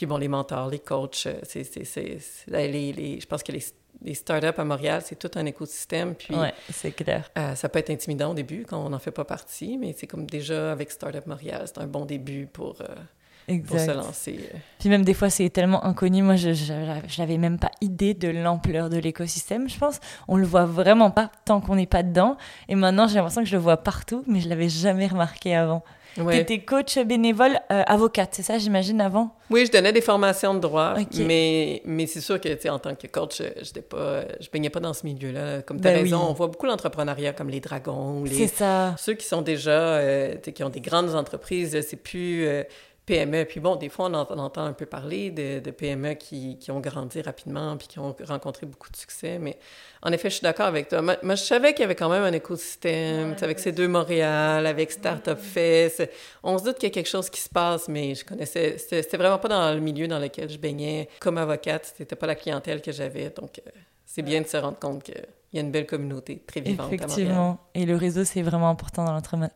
puis 0.00 0.06
bon, 0.06 0.16
les 0.16 0.28
mentors, 0.28 0.70
les 0.70 0.78
coachs, 0.78 1.28
c'est, 1.42 1.62
c'est, 1.62 1.84
c'est, 1.84 2.18
les, 2.48 2.90
les, 2.90 3.20
je 3.20 3.26
pense 3.26 3.42
que 3.42 3.52
les, 3.52 3.62
les 4.00 4.14
startups 4.14 4.46
à 4.56 4.64
Montréal, 4.64 5.02
c'est 5.04 5.18
tout 5.18 5.30
un 5.34 5.44
écosystème. 5.44 6.14
Puis, 6.14 6.34
ouais, 6.34 6.54
c'est 6.72 6.92
clair. 6.92 7.30
Euh, 7.36 7.54
ça 7.54 7.68
peut 7.68 7.80
être 7.80 7.90
intimidant 7.90 8.30
au 8.30 8.34
début 8.34 8.64
quand 8.66 8.82
on 8.82 8.88
n'en 8.88 8.98
fait 8.98 9.10
pas 9.10 9.26
partie, 9.26 9.76
mais 9.76 9.94
c'est 9.94 10.06
comme 10.06 10.24
déjà 10.24 10.72
avec 10.72 10.90
Startup 10.90 11.26
Montréal, 11.26 11.64
c'est 11.66 11.82
un 11.82 11.86
bon 11.86 12.06
début 12.06 12.46
pour, 12.46 12.78
euh, 12.80 13.58
pour 13.66 13.78
se 13.78 13.90
lancer. 13.90 14.48
Puis 14.78 14.88
même 14.88 15.04
des 15.04 15.12
fois, 15.12 15.28
c'est 15.28 15.50
tellement 15.50 15.84
inconnu. 15.84 16.22
Moi, 16.22 16.36
je 16.36 17.18
n'avais 17.18 17.36
même 17.36 17.58
pas 17.58 17.70
idée 17.82 18.14
de 18.14 18.28
l'ampleur 18.28 18.88
de 18.88 18.96
l'écosystème, 18.96 19.68
je 19.68 19.78
pense. 19.78 20.00
On 20.28 20.38
le 20.38 20.46
voit 20.46 20.64
vraiment 20.64 21.10
pas 21.10 21.30
tant 21.44 21.60
qu'on 21.60 21.76
n'est 21.76 21.84
pas 21.84 22.02
dedans. 22.02 22.38
Et 22.70 22.74
maintenant, 22.74 23.06
j'ai 23.06 23.16
l'impression 23.16 23.42
que 23.42 23.48
je 23.50 23.56
le 23.56 23.60
vois 23.60 23.76
partout, 23.76 24.24
mais 24.26 24.40
je 24.40 24.48
l'avais 24.48 24.70
jamais 24.70 25.08
remarqué 25.08 25.54
avant. 25.54 25.84
Ouais. 26.18 26.34
Tu 26.34 26.40
étais 26.40 26.58
coach 26.64 26.98
bénévole 26.98 27.58
euh, 27.70 27.82
avocate, 27.86 28.30
c'est 28.32 28.42
ça, 28.42 28.58
j'imagine, 28.58 29.00
avant? 29.00 29.34
Oui, 29.50 29.66
je 29.66 29.72
donnais 29.72 29.92
des 29.92 30.00
formations 30.00 30.54
de 30.54 30.60
droit, 30.60 30.94
okay. 30.98 31.24
mais, 31.24 31.82
mais 31.84 32.06
c'est 32.06 32.20
sûr 32.20 32.40
que, 32.40 32.68
en 32.68 32.78
tant 32.78 32.94
que 32.94 33.06
coach, 33.06 33.38
je 33.40 33.78
ne 33.78 34.50
baignais 34.52 34.70
pas 34.70 34.80
dans 34.80 34.92
ce 34.92 35.04
milieu-là. 35.06 35.62
Comme 35.62 35.80
tu 35.80 35.88
as 35.88 35.92
ben 35.92 36.02
raison, 36.02 36.18
oui. 36.18 36.26
on 36.28 36.32
voit 36.32 36.46
beaucoup 36.48 36.66
l'entrepreneuriat 36.66 37.32
comme 37.32 37.50
les 37.50 37.60
dragons, 37.60 38.24
les, 38.24 38.48
ça. 38.48 38.94
ceux 38.98 39.14
qui 39.14 39.26
sont 39.26 39.42
déjà, 39.42 39.70
euh, 39.70 40.36
qui 40.36 40.62
ont 40.62 40.68
des 40.68 40.80
grandes 40.80 41.14
entreprises, 41.14 41.80
c'est 41.88 41.96
plus... 41.96 42.46
Euh, 42.46 42.64
PME. 43.10 43.44
Puis 43.44 43.60
bon, 43.60 43.76
des 43.76 43.88
fois, 43.88 44.06
on, 44.06 44.14
on 44.14 44.38
entend 44.38 44.64
un 44.64 44.72
peu 44.72 44.86
parler 44.86 45.30
de, 45.30 45.58
de 45.58 45.70
PME 45.70 46.14
qui, 46.14 46.56
qui, 46.58 46.70
ont 46.70 46.80
grandi 46.80 47.20
rapidement 47.20 47.76
puis 47.76 47.88
qui 47.88 47.98
ont 47.98 48.14
rencontré 48.24 48.66
beaucoup 48.66 48.90
de 48.90 48.96
succès. 48.96 49.38
Mais 49.40 49.58
en 50.02 50.12
effet, 50.12 50.30
je 50.30 50.36
suis 50.36 50.42
d'accord 50.42 50.66
avec 50.66 50.88
toi. 50.88 51.02
Moi, 51.02 51.16
moi, 51.22 51.34
je 51.34 51.42
savais 51.42 51.72
qu'il 51.72 51.80
y 51.80 51.84
avait 51.84 51.96
quand 51.96 52.08
même 52.08 52.22
un 52.22 52.32
écosystème, 52.32 53.32
ouais, 53.32 53.44
avec 53.44 53.58
ces 53.58 53.72
deux 53.72 53.88
Montréal, 53.88 54.64
avec 54.64 54.92
Startup 54.92 55.38
Fest. 55.38 56.08
On 56.44 56.56
se 56.58 56.64
doute 56.64 56.76
qu'il 56.76 56.88
y 56.88 56.92
a 56.92 56.94
quelque 56.94 57.08
chose 57.08 57.28
qui 57.28 57.40
se 57.40 57.48
passe, 57.48 57.88
mais 57.88 58.14
je 58.14 58.24
connaissais... 58.24 58.78
C'était 58.78 59.16
vraiment 59.16 59.38
pas 59.38 59.48
dans 59.48 59.74
le 59.74 59.80
milieu 59.80 60.06
dans 60.06 60.20
lequel 60.20 60.48
je 60.48 60.58
baignais. 60.58 61.08
Comme 61.18 61.38
avocate, 61.38 61.92
c'était 61.96 62.16
pas 62.16 62.26
la 62.26 62.36
clientèle 62.36 62.80
que 62.80 62.92
j'avais. 62.92 63.30
Donc, 63.30 63.58
euh, 63.58 63.70
c'est 64.06 64.22
bien 64.22 64.40
de 64.40 64.46
se 64.46 64.56
rendre 64.56 64.78
compte 64.78 65.02
que 65.02 65.18
il 65.52 65.56
y 65.56 65.58
a 65.58 65.62
une 65.62 65.72
belle 65.72 65.86
communauté 65.86 66.42
très 66.46 66.60
vivante 66.60 66.92
Effectivement. 66.92 67.58
Et 67.74 67.84
le 67.84 67.96
réseau, 67.96 68.24
c'est 68.24 68.42
vraiment 68.42 68.70
important 68.70 69.04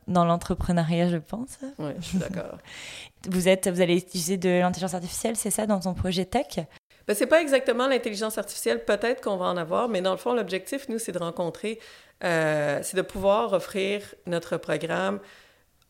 dans 0.08 0.24
l'entrepreneuriat, 0.24 1.08
je 1.08 1.18
pense. 1.18 1.58
Oui, 1.78 1.92
je 2.00 2.04
suis 2.04 2.18
d'accord. 2.18 2.58
vous, 3.28 3.48
êtes, 3.48 3.68
vous 3.68 3.80
allez 3.80 3.96
utiliser 3.96 4.37
de 4.37 4.48
l'intelligence 4.48 4.94
artificielle, 4.94 5.37
c'est 5.37 5.50
ça, 5.50 5.66
dans 5.66 5.80
ton 5.80 5.94
projet 5.94 6.24
tech? 6.24 6.58
Ben, 7.06 7.14
c'est 7.14 7.26
pas 7.26 7.42
exactement 7.42 7.87
l'intelligence 7.87 8.38
artificielle, 8.38 8.84
peut-être 8.84 9.20
qu'on 9.20 9.37
va 9.37 9.46
en 9.46 9.56
avoir, 9.56 9.88
mais 9.88 10.00
dans 10.00 10.12
le 10.12 10.16
fond, 10.16 10.32
l'objectif, 10.32 10.88
nous, 10.88 10.98
c'est 10.98 11.12
de 11.12 11.18
rencontrer, 11.18 11.78
euh, 12.22 12.80
c'est 12.82 12.96
de 12.96 13.02
pouvoir 13.02 13.52
offrir 13.52 14.14
notre 14.26 14.56
programme 14.56 15.20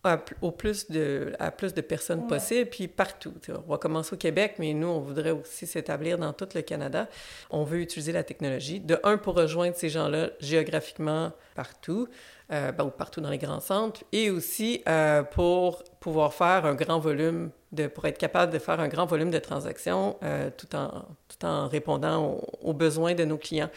à, 0.02 0.22
au 0.42 0.50
plus 0.50 0.90
de, 0.90 1.32
à 1.38 1.50
plus 1.50 1.72
de 1.72 1.80
personnes 1.80 2.26
possible, 2.26 2.68
puis 2.68 2.88
partout. 2.88 3.32
On 3.66 3.70
va 3.70 3.78
commencer 3.78 4.14
au 4.14 4.18
Québec, 4.18 4.56
mais 4.58 4.74
nous, 4.74 4.88
on 4.88 5.00
voudrait 5.00 5.30
aussi 5.30 5.66
s'établir 5.66 6.18
dans 6.18 6.32
tout 6.32 6.48
le 6.54 6.62
Canada. 6.62 7.08
On 7.50 7.64
veut 7.64 7.80
utiliser 7.80 8.12
la 8.12 8.24
technologie, 8.24 8.80
de 8.80 8.98
un, 9.02 9.16
pour 9.16 9.34
rejoindre 9.34 9.76
ces 9.76 9.88
gens-là 9.88 10.30
géographiquement 10.40 11.32
partout, 11.54 12.08
euh, 12.52 12.72
ben, 12.72 12.84
ou 12.84 12.90
partout 12.90 13.20
dans 13.20 13.30
les 13.30 13.38
grands 13.38 13.60
centres, 13.60 14.02
et 14.12 14.30
aussi 14.30 14.82
euh, 14.86 15.22
pour 15.22 15.82
pouvoir 16.00 16.34
faire 16.34 16.66
un 16.66 16.74
grand 16.74 16.98
volume, 16.98 17.50
de, 17.72 17.86
pour 17.86 18.04
être 18.06 18.18
capable 18.18 18.52
de 18.52 18.58
faire 18.58 18.80
un 18.80 18.88
grand 18.88 19.06
volume 19.06 19.30
de 19.30 19.38
transactions 19.38 20.16
euh, 20.22 20.50
tout 20.56 21.46
en 21.46 21.68
répondant 21.68 22.40
aux 22.62 22.74
besoins 22.74 23.14
de 23.14 23.24
nos 23.24 23.38
clients. 23.38 23.70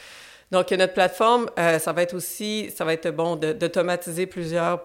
Donc, 0.50 0.72
notre 0.72 0.94
plateforme, 0.94 1.50
euh, 1.60 1.78
ça 1.78 1.92
va 1.92 2.04
être 2.04 2.14
aussi, 2.14 2.72
ça 2.74 2.86
va 2.86 2.94
être 2.94 3.10
bon 3.10 3.36
d'automatiser 3.36 4.28
plusieurs 4.28 4.82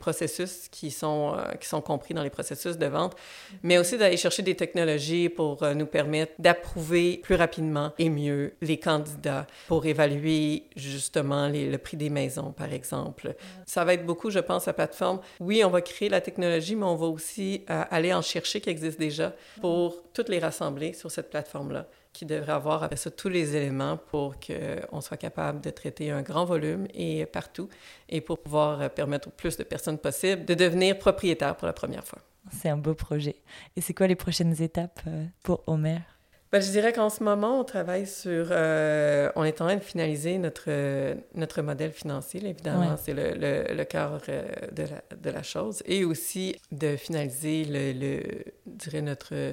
processus 0.00 0.68
qui 0.70 0.90
sont, 0.90 1.34
euh, 1.36 1.54
qui 1.56 1.68
sont 1.68 1.82
compris 1.82 2.14
dans 2.14 2.22
les 2.22 2.30
processus 2.30 2.78
de 2.78 2.86
vente, 2.86 3.14
mais 3.62 3.76
aussi 3.76 3.98
d'aller 3.98 4.16
chercher 4.16 4.42
des 4.42 4.54
technologies 4.54 5.28
pour 5.28 5.62
euh, 5.62 5.74
nous 5.74 5.84
permettre 5.84 6.32
d'approuver 6.38 7.20
plus 7.22 7.34
rapidement 7.34 7.92
et 7.98 8.08
mieux 8.08 8.54
les 8.62 8.78
candidats 8.78 9.46
pour 9.66 9.84
évaluer 9.84 10.64
justement 10.74 11.50
le 11.52 11.76
prix 11.76 11.98
des 11.98 12.08
maisons, 12.08 12.52
par 12.52 12.72
exemple. 12.72 13.34
Ça 13.66 13.84
va 13.84 13.92
être 13.92 14.06
beaucoup, 14.06 14.30
je 14.30 14.38
pense, 14.38 14.64
la 14.66 14.72
plateforme. 14.72 15.20
Oui, 15.40 15.62
on 15.64 15.70
va 15.70 15.82
créer 15.82 16.08
la 16.08 16.22
technologie, 16.22 16.76
mais 16.76 16.86
on 16.86 16.96
va 16.96 17.06
aussi 17.06 17.64
aller 17.68 18.14
en 18.14 18.22
chercher 18.22 18.60
qui 18.60 18.70
existe 18.70 18.98
déjà 18.98 19.34
pour 19.60 20.02
toutes 20.14 20.30
les 20.30 20.38
rassembler 20.38 20.94
sur 20.94 21.10
cette 21.10 21.28
plateforme-là 21.28 21.86
qui 22.12 22.26
devrait 22.26 22.52
avoir 22.52 22.82
après 22.82 22.96
ça 22.96 23.10
tous 23.10 23.28
les 23.28 23.56
éléments 23.56 23.96
pour 23.96 24.36
qu'on 24.40 25.00
soit 25.00 25.16
capable 25.16 25.60
de 25.60 25.70
traiter 25.70 26.10
un 26.10 26.22
grand 26.22 26.44
volume 26.44 26.86
et 26.94 27.26
partout 27.26 27.68
et 28.08 28.20
pour 28.20 28.38
pouvoir 28.38 28.80
euh, 28.80 28.88
permettre 28.88 29.28
au 29.28 29.30
plus 29.30 29.56
de 29.56 29.64
personnes 29.64 29.98
possibles 29.98 30.44
de 30.44 30.54
devenir 30.54 30.98
propriétaires 30.98 31.56
pour 31.56 31.66
la 31.66 31.72
première 31.72 32.04
fois. 32.04 32.20
C'est 32.52 32.68
un 32.68 32.76
beau 32.76 32.94
projet. 32.94 33.36
Et 33.76 33.80
c'est 33.80 33.94
quoi 33.94 34.06
les 34.06 34.16
prochaines 34.16 34.60
étapes 34.62 35.00
euh, 35.06 35.24
pour 35.42 35.62
Homer? 35.66 36.00
Ben, 36.50 36.62
je 36.62 36.70
dirais 36.70 36.94
qu'en 36.94 37.10
ce 37.10 37.22
moment, 37.22 37.60
on 37.60 37.64
travaille 37.64 38.06
sur... 38.06 38.46
Euh, 38.50 39.30
on 39.36 39.44
est 39.44 39.60
en 39.60 39.66
train 39.66 39.76
de 39.76 39.82
finaliser 39.82 40.38
notre, 40.38 40.70
notre 41.34 41.60
modèle 41.60 41.92
financier, 41.92 42.42
évidemment, 42.42 42.96
c'est 42.96 43.12
le, 43.12 43.34
le, 43.34 43.74
le, 43.74 43.84
cœur 43.84 44.22
de, 44.72 44.82
la, 44.82 45.02
de 45.14 45.30
la 45.30 45.42
chose, 45.42 45.82
et 45.84 46.06
aussi 46.06 46.56
de 46.72 46.96
finaliser 46.96 47.66
le, 47.66 47.92
le 47.92 48.22
je 48.66 48.88
dirais 48.88 49.02
notre 49.02 49.52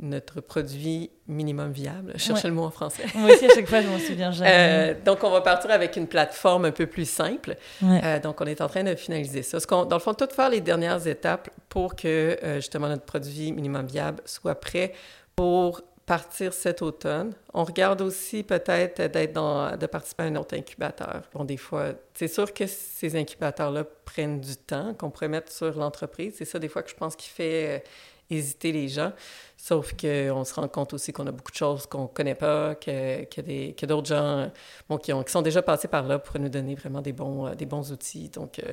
notre 0.00 0.40
produit 0.40 1.10
minimum 1.28 1.72
viable. 1.72 2.12
Je 2.14 2.20
cherchais 2.20 2.48
le 2.48 2.54
mot 2.54 2.64
en 2.64 2.70
français. 2.70 3.04
Moi 3.14 3.32
aussi, 3.32 3.46
à 3.46 3.54
chaque 3.54 3.68
fois, 3.68 3.82
je 3.82 3.88
m'en 3.88 3.98
souviens 3.98 4.32
jamais. 4.32 4.50
Euh, 4.52 4.94
donc, 5.04 5.22
on 5.22 5.30
va 5.30 5.40
partir 5.40 5.70
avec 5.70 5.96
une 5.96 6.06
plateforme 6.06 6.64
un 6.64 6.70
peu 6.72 6.86
plus 6.86 7.08
simple. 7.08 7.56
Euh, 7.82 8.18
donc, 8.18 8.40
on 8.40 8.46
est 8.46 8.60
en 8.60 8.68
train 8.68 8.82
de 8.82 8.94
finaliser 8.94 9.42
ça. 9.42 9.60
Ce 9.60 9.66
dans 9.66 9.86
le 9.90 9.98
fond, 9.98 10.14
tout 10.14 10.28
faire 10.34 10.50
les 10.50 10.60
dernières 10.60 11.06
étapes 11.06 11.50
pour 11.68 11.94
que, 11.94 12.38
euh, 12.42 12.56
justement, 12.56 12.88
notre 12.88 13.04
produit 13.04 13.52
minimum 13.52 13.86
viable 13.86 14.22
soit 14.24 14.54
prêt 14.54 14.92
pour 15.36 15.82
partir 16.06 16.52
cet 16.52 16.82
automne. 16.82 17.32
On 17.54 17.62
regarde 17.62 18.00
aussi 18.00 18.42
peut-être 18.42 19.12
d'être 19.12 19.32
dans, 19.32 19.76
de 19.76 19.86
participer 19.86 20.24
à 20.24 20.26
un 20.26 20.36
autre 20.36 20.56
incubateur. 20.56 21.22
Bon, 21.32 21.44
des 21.44 21.56
fois, 21.56 21.92
c'est 22.14 22.26
sûr 22.26 22.52
que 22.52 22.66
ces 22.66 23.14
incubateurs-là 23.14 23.84
prennent 24.04 24.40
du 24.40 24.56
temps 24.56 24.92
qu'on 24.94 25.10
pourrait 25.10 25.28
mettre 25.28 25.52
sur 25.52 25.78
l'entreprise. 25.78 26.34
C'est 26.36 26.44
ça, 26.44 26.58
des 26.58 26.68
fois, 26.68 26.82
que 26.82 26.90
je 26.90 26.96
pense 26.96 27.14
qu'il 27.14 27.30
fait 27.30 27.84
hésiter 28.30 28.72
les 28.72 28.88
gens. 28.88 29.12
Sauf 29.62 29.92
qu'on 29.92 30.44
se 30.44 30.54
rend 30.54 30.68
compte 30.68 30.94
aussi 30.94 31.12
qu'on 31.12 31.26
a 31.26 31.32
beaucoup 31.32 31.50
de 31.50 31.56
choses 31.56 31.84
qu'on 31.86 32.04
ne 32.04 32.06
connaît 32.06 32.34
pas, 32.34 32.74
que, 32.74 33.24
que, 33.24 33.72
que 33.72 33.86
d'autres 33.86 34.08
gens 34.08 34.50
bon, 34.88 34.96
qui, 34.96 35.12
ont, 35.12 35.22
qui, 35.22 35.30
sont 35.30 35.42
déjà 35.42 35.60
passés 35.60 35.86
par 35.86 36.04
là 36.04 36.18
pour 36.18 36.40
nous 36.40 36.48
donner 36.48 36.74
vraiment 36.74 37.02
des 37.02 37.12
bons, 37.12 37.46
euh, 37.46 37.54
des 37.54 37.66
bons 37.66 37.92
outils. 37.92 38.30
Donc, 38.30 38.58
euh, 38.58 38.72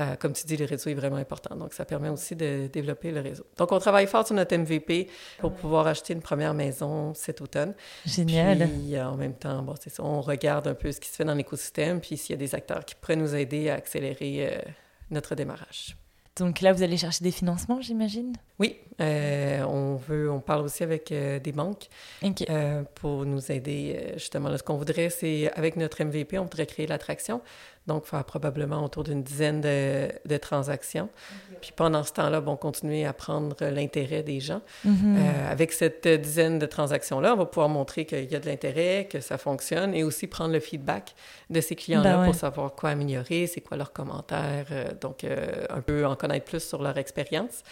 euh, 0.00 0.16
comme 0.16 0.32
tu 0.32 0.44
dis, 0.44 0.56
le 0.56 0.64
réseau 0.64 0.90
est 0.90 0.94
vraiment 0.94 1.16
important. 1.16 1.54
Donc, 1.54 1.74
ça 1.74 1.84
permet 1.84 2.08
aussi 2.08 2.34
de 2.34 2.68
développer 2.72 3.12
le 3.12 3.20
réseau. 3.20 3.44
Donc, 3.56 3.70
on 3.70 3.78
travaille 3.78 4.08
fort 4.08 4.26
sur 4.26 4.34
notre 4.34 4.56
MVP 4.56 5.08
pour 5.38 5.52
pouvoir 5.52 5.86
acheter 5.86 6.12
une 6.12 6.22
première 6.22 6.54
maison 6.54 7.14
cet 7.14 7.40
automne. 7.40 7.74
Génial. 8.04 8.68
Puis, 8.68 9.00
en 9.00 9.16
même 9.16 9.34
temps, 9.34 9.62
bon, 9.62 9.74
c'est 9.80 9.90
ça, 9.90 10.02
on 10.02 10.20
regarde 10.20 10.66
un 10.66 10.74
peu 10.74 10.90
ce 10.90 10.98
qui 10.98 11.08
se 11.08 11.14
fait 11.14 11.24
dans 11.24 11.34
l'écosystème, 11.34 12.00
puis 12.00 12.16
s'il 12.16 12.34
y 12.34 12.36
a 12.36 12.40
des 12.44 12.54
acteurs 12.56 12.84
qui 12.84 12.96
pourraient 12.96 13.14
nous 13.14 13.36
aider 13.36 13.70
à 13.70 13.74
accélérer 13.74 14.64
notre 15.10 15.36
démarrage. 15.36 15.96
Donc 16.36 16.60
là, 16.60 16.72
vous 16.72 16.82
allez 16.82 16.98
chercher 16.98 17.24
des 17.24 17.30
financements, 17.30 17.80
j'imagine? 17.80 18.34
Oui, 18.58 18.78
euh, 19.00 19.62
on 19.64 19.96
veut, 19.96 20.30
on 20.30 20.40
parle 20.40 20.62
aussi 20.62 20.82
avec 20.82 21.12
euh, 21.12 21.38
des 21.38 21.52
banques 21.52 21.88
euh, 22.48 22.82
pour 22.94 23.26
nous 23.26 23.52
aider. 23.52 24.12
justement, 24.14 24.48
là, 24.48 24.56
ce 24.56 24.62
qu'on 24.62 24.76
voudrait, 24.76 25.10
c'est 25.10 25.52
avec 25.54 25.76
notre 25.76 26.02
MVP, 26.02 26.38
on 26.38 26.44
voudrait 26.44 26.66
créer 26.66 26.86
l'attraction. 26.86 27.42
Donc, 27.86 28.06
faire 28.06 28.24
probablement 28.24 28.82
autour 28.82 29.04
d'une 29.04 29.22
dizaine 29.22 29.60
de, 29.60 30.08
de 30.24 30.36
transactions. 30.38 31.08
Puis 31.60 31.72
pendant 31.76 32.02
ce 32.02 32.12
temps-là, 32.14 32.40
bon, 32.40 32.56
continuer 32.56 33.04
à 33.04 33.12
prendre 33.12 33.54
l'intérêt 33.60 34.24
des 34.24 34.40
gens. 34.40 34.60
Mm-hmm. 34.84 35.48
avec 35.48 35.72
cette 35.72 36.08
dizaine 36.08 36.58
de 36.58 36.66
transactions-là, 36.66 37.34
on 37.34 37.36
va 37.36 37.46
pouvoir 37.46 37.68
montrer 37.68 38.04
qu'il 38.04 38.24
y 38.24 38.34
a 38.34 38.40
de 38.40 38.46
l'intérêt, 38.46 39.06
que 39.08 39.20
ça 39.20 39.38
fonctionne, 39.38 39.94
et 39.94 40.02
aussi 40.02 40.26
prendre 40.26 40.52
le 40.52 40.58
feedback 40.58 41.14
de 41.48 41.60
ces 41.60 41.76
clients-là 41.76 42.16
ben 42.16 42.24
pour 42.24 42.34
savoir 42.34 42.74
quoi 42.74 42.90
améliorer, 42.90 43.46
c'est 43.46 43.60
quoi 43.60 43.76
leurs 43.76 43.92
commentaires. 43.92 44.66
donc, 45.00 45.24
un 45.24 45.80
peu 45.80 46.06
en 46.06 46.16
connaître 46.16 46.46
plus 46.46 46.66
sur 46.66 46.82
leur 46.82 46.98
expérience. 46.98 47.62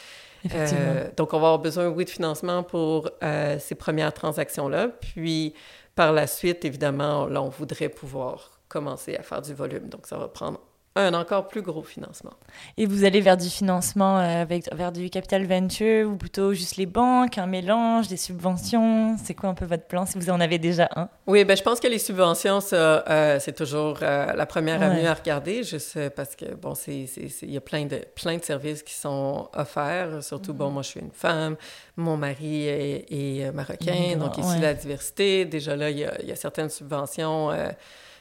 Euh, 0.52 1.09
donc, 1.16 1.33
on 1.33 1.40
va 1.40 1.48
avoir 1.48 1.59
besoin, 1.59 1.88
oui, 1.88 2.04
de 2.04 2.11
financement 2.11 2.62
pour 2.62 3.11
euh, 3.22 3.59
ces 3.59 3.74
premières 3.74 4.12
transactions-là. 4.12 4.88
Puis, 4.88 5.54
par 5.94 6.12
la 6.12 6.26
suite, 6.26 6.64
évidemment, 6.64 7.26
là, 7.26 7.42
on 7.42 7.48
voudrait 7.48 7.88
pouvoir 7.88 8.61
commencer 8.68 9.16
à 9.16 9.22
faire 9.22 9.42
du 9.42 9.54
volume. 9.54 9.88
Donc, 9.88 10.07
ça 10.07 10.18
va 10.18 10.28
prendre 10.28 10.61
un 10.96 11.12
encore 11.14 11.48
plus 11.48 11.62
gros 11.62 11.83
financement. 11.83 12.35
Et 12.76 12.87
vous 12.87 13.04
allez 13.04 13.20
vers 13.20 13.37
du 13.37 13.48
financement 13.48 14.18
euh, 14.18 14.42
avec, 14.42 14.72
vers 14.72 14.92
du 14.92 15.11
capital 15.11 15.44
venture 15.44 16.09
ou 16.09 16.16
plutôt 16.16 16.52
juste 16.52 16.76
les 16.76 16.87
banques, 16.87 17.37
un 17.37 17.46
mélange, 17.46 18.07
des 18.07 18.16
subventions? 18.16 19.16
C'est 19.22 19.35
quoi 19.35 19.48
un 19.48 19.54
peu 19.54 19.64
votre 19.64 19.87
plan 19.87 20.07
si 20.07 20.18
vous 20.18 20.30
en 20.30 20.40
avez 20.40 20.59
déjà 20.59 20.88
un? 20.94 21.09
Oui, 21.26 21.44
ben 21.44 21.57
je 21.57 21.62
pense 21.62 21.80
que 21.80 21.88
les 21.88 21.98
subventions, 21.98 22.61
ça, 22.61 23.04
euh, 23.09 23.38
c'est 23.40 23.54
toujours 23.54 23.98
euh, 24.02 24.33
la 24.35 24.46
première 24.46 24.80
avenue 24.83 25.07
à 25.07 25.14
regarder, 25.14 25.64
juste 25.64 25.98
parce 26.11 26.37
que, 26.37 26.54
bon, 26.54 26.74
c'est, 26.76 27.07
il 27.42 27.50
y 27.50 27.57
a 27.57 27.61
plein 27.61 27.87
de, 27.87 28.00
plein 28.14 28.37
de 28.37 28.44
services 28.44 28.85
qui 28.85 28.94
sont 28.94 29.48
offerts, 29.52 30.22
surtout, 30.22 30.54
bon, 30.54 30.68
mhm. 30.68 30.72
moi, 30.74 30.83
je 30.83 30.88
suis 30.90 31.00
une 31.00 31.12
femme, 31.12 31.57
mon 31.96 32.16
mari 32.16 32.66
est, 32.68 33.52
marocain, 33.52 34.16
donc 34.16 34.38
ici, 34.38 34.61
la 34.61 34.74
diversité, 34.74 35.44
déjà 35.44 35.74
là, 35.74 35.90
il 35.90 35.98
y 35.98 36.04
a, 36.04 36.20
il 36.22 36.28
y 36.28 36.33
a 36.33 36.37
certaines 36.37 36.70
subventions 36.70 37.50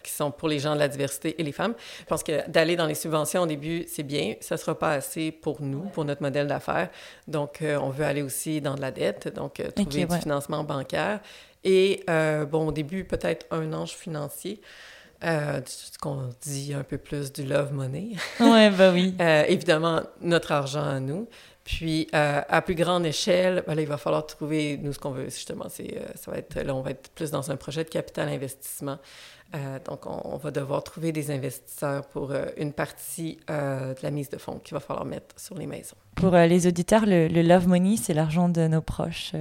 qui 0.03 0.11
sont 0.11 0.31
pour 0.31 0.47
les 0.47 0.59
gens 0.59 0.75
de 0.75 0.79
la 0.79 0.87
diversité 0.87 1.39
et 1.39 1.43
les 1.43 1.51
femmes. 1.51 1.73
Je 1.99 2.05
pense 2.05 2.23
que 2.23 2.49
d'aller 2.49 2.75
dans 2.75 2.85
les 2.85 2.95
subventions 2.95 3.41
au 3.41 3.45
début, 3.45 3.85
c'est 3.87 4.03
bien. 4.03 4.35
Ça 4.41 4.55
ne 4.55 4.59
sera 4.59 4.77
pas 4.77 4.91
assez 4.91 5.31
pour 5.31 5.61
nous, 5.61 5.83
pour 5.93 6.05
notre 6.05 6.21
modèle 6.21 6.47
d'affaires. 6.47 6.89
Donc, 7.27 7.61
euh, 7.61 7.77
on 7.81 7.89
veut 7.89 8.05
aller 8.05 8.21
aussi 8.21 8.61
dans 8.61 8.75
de 8.75 8.81
la 8.81 8.91
dette, 8.91 9.33
donc 9.33 9.59
euh, 9.59 9.71
trouver 9.71 10.05
du 10.05 10.19
financement 10.19 10.63
bancaire. 10.63 11.19
Et, 11.63 12.03
euh, 12.09 12.45
bon, 12.45 12.67
au 12.67 12.71
début, 12.71 13.05
peut-être 13.05 13.45
un 13.51 13.71
ange 13.73 13.91
financier. 13.93 14.61
ce 15.21 15.97
qu'on 16.01 16.29
dit 16.41 16.73
un 16.73 16.83
peu 16.83 16.97
plus 16.97 17.31
du 17.31 17.43
love 17.43 17.71
money. 17.73 18.17
Oui, 18.41 18.69
bah 18.71 18.91
oui. 18.91 19.15
évidemment, 19.47 20.01
notre 20.21 20.51
argent 20.51 20.83
à 20.83 20.99
nous. 20.99 21.27
Puis, 21.63 22.07
à 22.11 22.61
plus 22.61 22.75
grande 22.75 23.05
échelle, 23.05 23.63
ben 23.65 23.79
il 23.79 23.87
va 23.87 23.97
falloir 23.97 24.25
trouver, 24.25 24.77
nous, 24.81 24.91
ce 24.91 24.99
qu'on 24.99 25.11
veut, 25.11 25.25
justement, 25.25 25.67
c'est, 25.69 26.01
ça 26.15 26.29
va 26.31 26.37
être, 26.37 26.59
là, 26.59 26.75
on 26.75 26.81
va 26.81 26.91
être 26.91 27.09
plus 27.11 27.31
dans 27.31 27.51
un 27.51 27.55
projet 27.55 27.83
de 27.83 27.89
capital 27.89 28.27
investissement. 28.27 28.97
Euh, 29.55 29.77
donc, 29.85 30.07
on, 30.07 30.37
va 30.37 30.49
devoir 30.49 30.83
trouver 30.83 31.11
des 31.11 31.29
investisseurs 31.29 32.07
pour 32.07 32.31
euh, 32.31 32.47
une 32.57 32.73
partie 32.73 33.39
euh, 33.51 33.93
de 33.93 33.99
la 34.01 34.09
mise 34.09 34.29
de 34.29 34.37
fonds 34.37 34.57
qu'il 34.57 34.73
va 34.73 34.79
falloir 34.79 35.05
mettre 35.05 35.39
sur 35.39 35.55
les 35.55 35.67
maisons. 35.67 35.95
Pour 36.15 36.31
les 36.31 36.65
auditeurs, 36.65 37.05
le, 37.05 37.27
Love 37.27 37.67
Money, 37.67 37.97
c'est 37.97 38.15
l'argent 38.15 38.49
de 38.49 38.67
nos 38.67 38.81
proches 38.81 39.33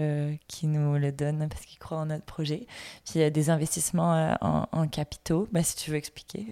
qui 0.48 0.66
nous 0.66 0.98
le 0.98 1.12
donnent 1.12 1.48
parce 1.48 1.64
qu'ils 1.64 1.78
croient 1.78 1.98
en 1.98 2.06
notre 2.06 2.24
projet. 2.24 2.66
Puis, 3.04 3.14
il 3.16 3.20
y 3.20 3.24
a 3.24 3.30
des 3.30 3.48
investissements 3.48 4.36
en, 4.40 4.88
capitaux. 4.88 5.48
Ben, 5.52 5.62
si 5.62 5.76
tu 5.76 5.90
veux 5.90 5.96
expliquer 5.96 6.46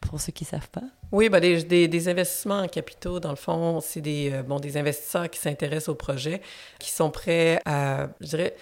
pour 0.00 0.20
ceux 0.20 0.32
qui 0.32 0.44
ne 0.44 0.48
savent 0.48 0.70
pas? 0.70 0.84
Oui, 1.12 1.28
ben 1.28 1.40
des, 1.40 1.88
des, 1.88 2.08
investissements 2.08 2.60
en 2.60 2.68
capitaux, 2.68 3.20
dans 3.20 3.30
le 3.30 3.36
fond, 3.36 3.80
c'est 3.80 4.00
des, 4.00 4.42
bon, 4.46 4.60
des 4.60 4.76
investisseurs 4.76 5.30
qui 5.30 5.38
s'intéressent 5.38 5.90
au 5.90 5.94
projet, 5.94 6.40
qui 6.78 6.90
sont 6.90 7.10
prêts 7.10 7.60
à, 7.64 8.08
je 8.20 8.26
dirais, 8.26 8.56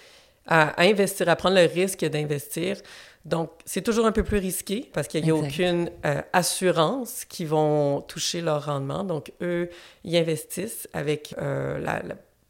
à 0.47 0.81
investir, 0.81 1.27
à 1.29 1.35
prendre 1.35 1.55
le 1.55 1.65
risque 1.65 2.05
d'investir 2.05 2.77
donc, 3.25 3.49
c'est 3.65 3.81
toujours 3.81 4.05
un 4.05 4.11
peu 4.11 4.23
plus 4.23 4.37
risqué 4.37 4.87
parce 4.93 5.07
qu'il 5.07 5.23
n'y 5.23 5.31
a 5.31 5.35
aucune 5.35 5.89
euh, 6.05 6.21
assurance 6.31 7.25
qui 7.25 7.43
vont 7.43 8.01
toucher 8.01 8.39
leur 8.41 8.65
rendement. 8.65 9.03
Donc, 9.03 9.31
eux, 9.41 9.69
ils 10.03 10.15
investissent 10.15 10.87
avec 10.93 11.33
euh, 11.39 11.79
la, 11.79 12.03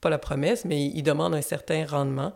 pas 0.06 0.12
la 0.12 0.20
promesse, 0.20 0.66
mais 0.66 0.86
ils 0.86 1.02
demandent 1.02 1.34
un 1.34 1.42
certain 1.42 1.84
rendement. 1.84 2.32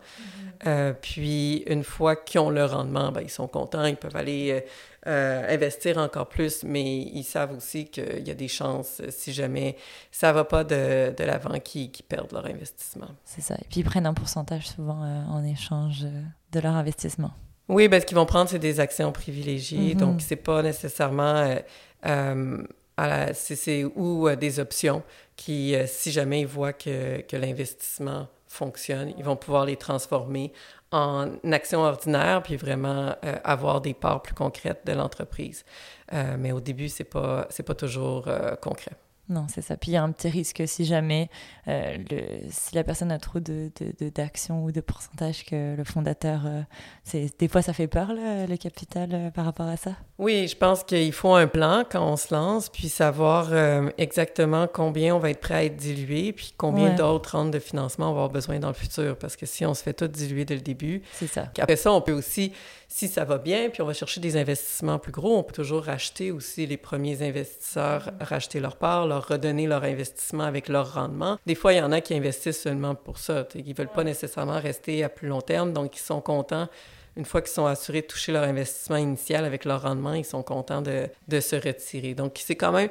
Mm-hmm. 0.64 0.94
puis, 1.00 1.62
une 1.68 1.84
fois 1.84 2.16
qu'ils 2.16 2.40
ont 2.40 2.50
le 2.50 2.64
rendement, 2.64 3.12
ben, 3.12 3.20
ils 3.22 3.30
sont 3.30 3.46
contents, 3.46 3.84
ils 3.84 3.96
peuvent 3.96 4.16
aller 4.16 4.64
investir 5.06 5.98
encore 5.98 6.28
plus, 6.28 6.64
mais 6.64 6.98
ils 6.98 7.22
savent 7.22 7.56
aussi 7.56 7.84
qu'il 7.86 8.26
y 8.26 8.30
a 8.30 8.34
des 8.34 8.48
chances, 8.48 9.00
si 9.10 9.32
jamais 9.32 9.76
ça 10.10 10.32
va 10.32 10.42
pas 10.44 10.64
de, 10.64 11.14
de 11.16 11.24
l'avant, 11.24 11.60
qu'ils 11.60 11.90
perdent 12.08 12.32
leur 12.32 12.46
investissement. 12.46 13.10
C'est 13.24 13.40
ça. 13.40 13.54
Et 13.54 13.66
puis, 13.70 13.80
ils 13.80 13.84
prennent 13.84 14.06
un 14.06 14.14
pourcentage 14.14 14.68
souvent 14.68 15.00
en 15.28 15.44
échange 15.44 16.06
de 16.50 16.60
leur 16.60 16.74
investissement. 16.74 17.30
Oui, 17.68 17.86
ben, 17.86 18.00
ce 18.00 18.06
qu'ils 18.06 18.16
vont 18.16 18.26
prendre, 18.26 18.50
c'est 18.50 18.58
des 18.58 18.80
actions 18.80 19.12
privilégiées. 19.12 19.94
Mm-hmm. 19.94 19.98
Donc, 19.98 20.20
c'est 20.20 20.34
pas 20.34 20.60
nécessairement 20.60 21.54
c'est 23.32 23.84
ou 23.84 24.28
euh, 24.28 24.36
des 24.36 24.60
options 24.60 25.02
qui, 25.40 25.74
euh, 25.74 25.86
si 25.86 26.12
jamais 26.12 26.42
ils 26.42 26.46
voient 26.46 26.74
que, 26.74 27.22
que 27.22 27.34
l'investissement 27.34 28.28
fonctionne, 28.46 29.14
ils 29.16 29.24
vont 29.24 29.36
pouvoir 29.36 29.64
les 29.64 29.76
transformer 29.76 30.52
en 30.92 31.30
actions 31.50 31.80
ordinaires 31.80 32.42
puis 32.42 32.56
vraiment 32.56 33.14
euh, 33.24 33.36
avoir 33.42 33.80
des 33.80 33.94
parts 33.94 34.20
plus 34.20 34.34
concrètes 34.34 34.82
de 34.84 34.92
l'entreprise. 34.92 35.64
mais 36.12 36.52
au 36.52 36.60
début, 36.60 36.88
c'est 36.88 37.04
pas 37.04 37.46
c'est 37.50 37.62
pas 37.62 37.74
toujours 37.74 38.28
concret. 38.60 38.96
Non, 39.30 39.46
c'est 39.48 39.62
ça. 39.62 39.76
Puis 39.76 39.92
il 39.92 39.94
y 39.94 39.96
a 39.96 40.02
un 40.02 40.10
petit 40.10 40.28
risque 40.28 40.64
si 40.66 40.84
jamais 40.84 41.30
euh, 41.68 41.96
le, 42.10 42.20
si 42.50 42.74
la 42.74 42.82
personne 42.82 43.12
a 43.12 43.18
trop 43.18 43.38
de, 43.38 43.70
d'actions 44.12 44.64
ou 44.64 44.72
de 44.72 44.80
pourcentage 44.80 45.44
que 45.44 45.76
le 45.76 45.84
fondateur, 45.84 46.42
euh, 46.46 46.62
c'est, 47.04 47.30
des 47.38 47.46
fois 47.46 47.62
ça 47.62 47.72
fait 47.72 47.86
peur 47.86 48.12
le 48.12 48.56
capital 48.56 49.10
euh, 49.12 49.30
par 49.30 49.44
rapport 49.44 49.68
à 49.68 49.76
ça? 49.76 49.92
Oui, 50.18 50.48
je 50.48 50.56
pense 50.56 50.82
qu'il 50.82 51.12
faut 51.12 51.32
un 51.32 51.46
plan 51.46 51.84
quand 51.88 52.04
on 52.04 52.16
se 52.16 52.34
lance, 52.34 52.68
puis 52.68 52.88
savoir 52.88 53.52
exactement 53.96 54.66
combien 54.66 55.14
on 55.14 55.18
va 55.18 55.30
être 55.30 55.40
prêt 55.40 55.54
à 55.54 55.64
être 55.64 55.76
dilué, 55.76 56.32
puis 56.32 56.52
combien 56.56 56.94
d'autres 56.94 57.36
rangs 57.38 57.46
de 57.46 57.58
financement 57.58 58.06
on 58.06 58.14
va 58.14 58.22
avoir 58.22 58.30
besoin 58.30 58.58
dans 58.58 58.68
le 58.68 58.74
futur. 58.74 59.16
Parce 59.16 59.36
que 59.36 59.46
si 59.46 59.64
on 59.64 59.74
se 59.74 59.82
fait 59.82 59.94
tout 59.94 60.08
diluer 60.08 60.44
dès 60.44 60.56
le 60.56 60.60
début, 60.60 61.02
c'est 61.12 61.28
ça. 61.28 61.50
Après 61.58 61.76
ça, 61.76 61.92
on 61.92 62.00
peut 62.00 62.12
aussi 62.12 62.52
si 62.92 63.06
ça 63.06 63.24
va 63.24 63.38
bien, 63.38 63.70
puis 63.70 63.82
on 63.82 63.86
va 63.86 63.94
chercher 63.94 64.20
des 64.20 64.36
investissements 64.36 64.98
plus 64.98 65.12
gros, 65.12 65.38
on 65.38 65.44
peut 65.44 65.54
toujours 65.54 65.84
racheter 65.84 66.32
aussi 66.32 66.66
les 66.66 66.76
premiers 66.76 67.22
investisseurs, 67.22 68.06
mm-hmm. 68.10 68.24
racheter 68.24 68.60
leur 68.60 68.76
part, 68.76 69.06
leur 69.06 69.28
redonner 69.28 69.68
leur 69.68 69.84
investissement 69.84 70.42
avec 70.42 70.68
leur 70.68 70.94
rendement. 70.94 71.38
Des 71.46 71.54
fois, 71.54 71.72
il 71.72 71.76
y 71.76 71.82
en 71.82 71.92
a 71.92 72.00
qui 72.00 72.14
investissent 72.14 72.60
seulement 72.60 72.96
pour 72.96 73.18
ça. 73.18 73.46
Ils 73.54 73.68
ne 73.68 73.74
veulent 73.74 73.88
pas 73.88 74.02
nécessairement 74.02 74.58
rester 74.58 75.04
à 75.04 75.08
plus 75.08 75.28
long 75.28 75.40
terme, 75.40 75.72
donc 75.72 75.96
ils 75.96 76.02
sont 76.02 76.20
contents 76.20 76.68
une 77.16 77.24
fois 77.24 77.42
qu'ils 77.42 77.50
sont 77.50 77.66
assurés 77.66 78.02
de 78.02 78.06
toucher 78.06 78.32
leur 78.32 78.44
investissement 78.44 78.96
initial 78.96 79.44
avec 79.44 79.64
leur 79.64 79.82
rendement, 79.82 80.14
ils 80.14 80.24
sont 80.24 80.42
contents 80.42 80.80
de, 80.80 81.08
de 81.28 81.40
se 81.40 81.56
retirer. 81.56 82.14
Donc, 82.14 82.40
c'est 82.42 82.56
quand 82.56 82.72
même, 82.72 82.88